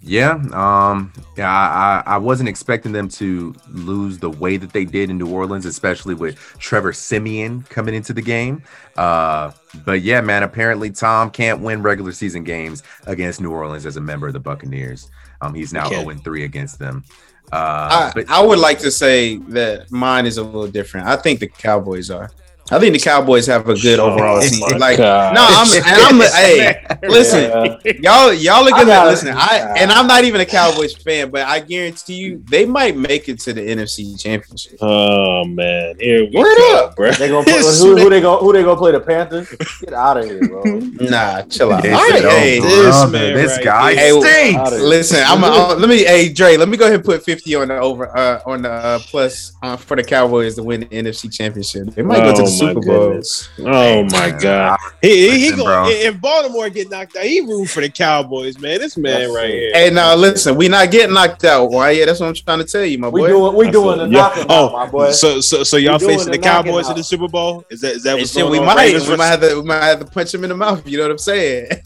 [0.00, 5.10] Yeah, um, yeah, I, I wasn't expecting them to lose the way that they did
[5.10, 8.62] in New Orleans, especially with Trevor Siemian coming into the game.
[8.96, 9.52] Uh,
[9.84, 14.00] but yeah, man, apparently Tom can't win regular season games against New Orleans as a
[14.00, 15.08] member of the Buccaneers.
[15.40, 16.08] Um, he's now He can't.
[16.08, 17.04] 0 3 against them.
[17.52, 21.06] Uh, I, but I would like to say that mine is a little different.
[21.06, 22.30] I think the Cowboys are.
[22.70, 24.78] I think the Cowboys have a good Oh overall my season.
[24.78, 25.34] Like, God.
[25.34, 27.42] no, I'm, and I'm, hey, listen,
[27.84, 27.92] Yeah.
[28.00, 29.28] y'all, y'all are I gonna gotta- listen.
[29.36, 33.28] I and I'm not even a Cowboys fan, but I guarantee you they might make
[33.28, 34.78] it to the NFC Championship.
[34.80, 36.96] Oh man, here we Word go, up.
[36.96, 37.12] bro.
[37.12, 39.48] They gonna play, who, who they gonna who they gonna play the Panthers?
[39.80, 40.62] Get out of here, bro.
[40.64, 41.86] Nah, chill out.
[41.86, 44.00] All right, hey, this brother, man this right guy here.
[44.24, 44.70] Hey, stinks.
[44.70, 47.54] Hey, Listen, I'm uh, let me hey Dre, let me go ahead and put 50
[47.54, 50.86] on the over uh, on the uh, plus uh, for the Cowboys to win the
[50.86, 51.94] NFC Championship.
[51.94, 53.06] They might go to the Oh, my Oh Super Bowl.
[53.08, 53.48] goodness.
[53.60, 55.88] Oh my god, he he, he Listen, go bro.
[55.88, 58.78] if Baltimore get knocked out, he root for the Cowboys, man.
[58.78, 59.52] This man That's right it.
[59.52, 59.70] here.
[59.74, 61.70] Hey, now listen, we not getting knocked out.
[61.70, 61.90] Why?
[61.90, 63.14] Yeah, that's what I'm trying to tell you, my boy.
[63.14, 63.28] We boy.
[63.28, 64.10] doing we doing the it.
[64.10, 64.18] Yeah.
[64.20, 65.10] knocking Oh, out, my boy.
[65.12, 67.64] So so so y'all facing the the knocking Cowboys in the Super Bowl?
[67.70, 68.66] Is that is that Hey, what's shit, going we on?
[68.66, 70.56] might, Raiders we might versus- have to, we might have to punch him in the
[70.56, 70.86] mouth.
[70.88, 71.68] You know what I'm saying?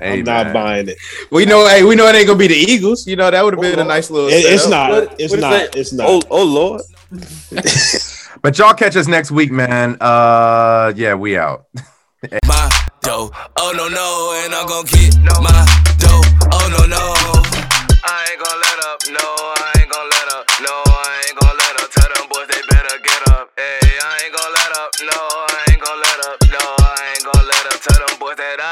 [0.00, 0.96] Hey, I'm not buying it.
[1.30, 3.06] we know, hey, we know it ain't gonna be the Eagles.
[3.06, 4.28] You know that would have oh, been a nice little.
[4.30, 4.90] It- it's not.
[4.90, 5.76] What- It's what is not.
[5.76, 6.06] It's not.
[6.08, 6.82] Oh, oh Lord.
[8.42, 9.98] But y'all catch us next week, man.
[10.00, 11.66] Uh, yeah, we out.
[12.46, 12.70] my
[13.02, 13.30] dough.
[13.56, 15.66] Oh no no, and I'm gonna get my
[15.98, 16.22] dough.
[16.52, 17.04] Oh no no.
[18.02, 19.79] I ain't gonna let up, no, I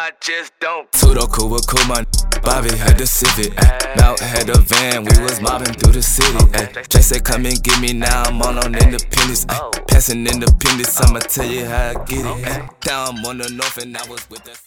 [0.09, 0.90] I just don't.
[0.92, 2.02] Sudoku with Kuma,
[2.42, 3.52] Bobby had the Civic,
[4.00, 6.32] Mount had the van, we was mobbing through the city.
[6.54, 6.82] Ay.
[6.88, 9.44] Jay said come and get me now, I'm on on independence.
[9.50, 9.59] ay.
[9.61, 9.70] Oh.
[9.86, 12.48] Passing independence, I'ma tell you how I get it.
[12.48, 12.68] ay.
[12.80, 14.59] Down on the north and I was with the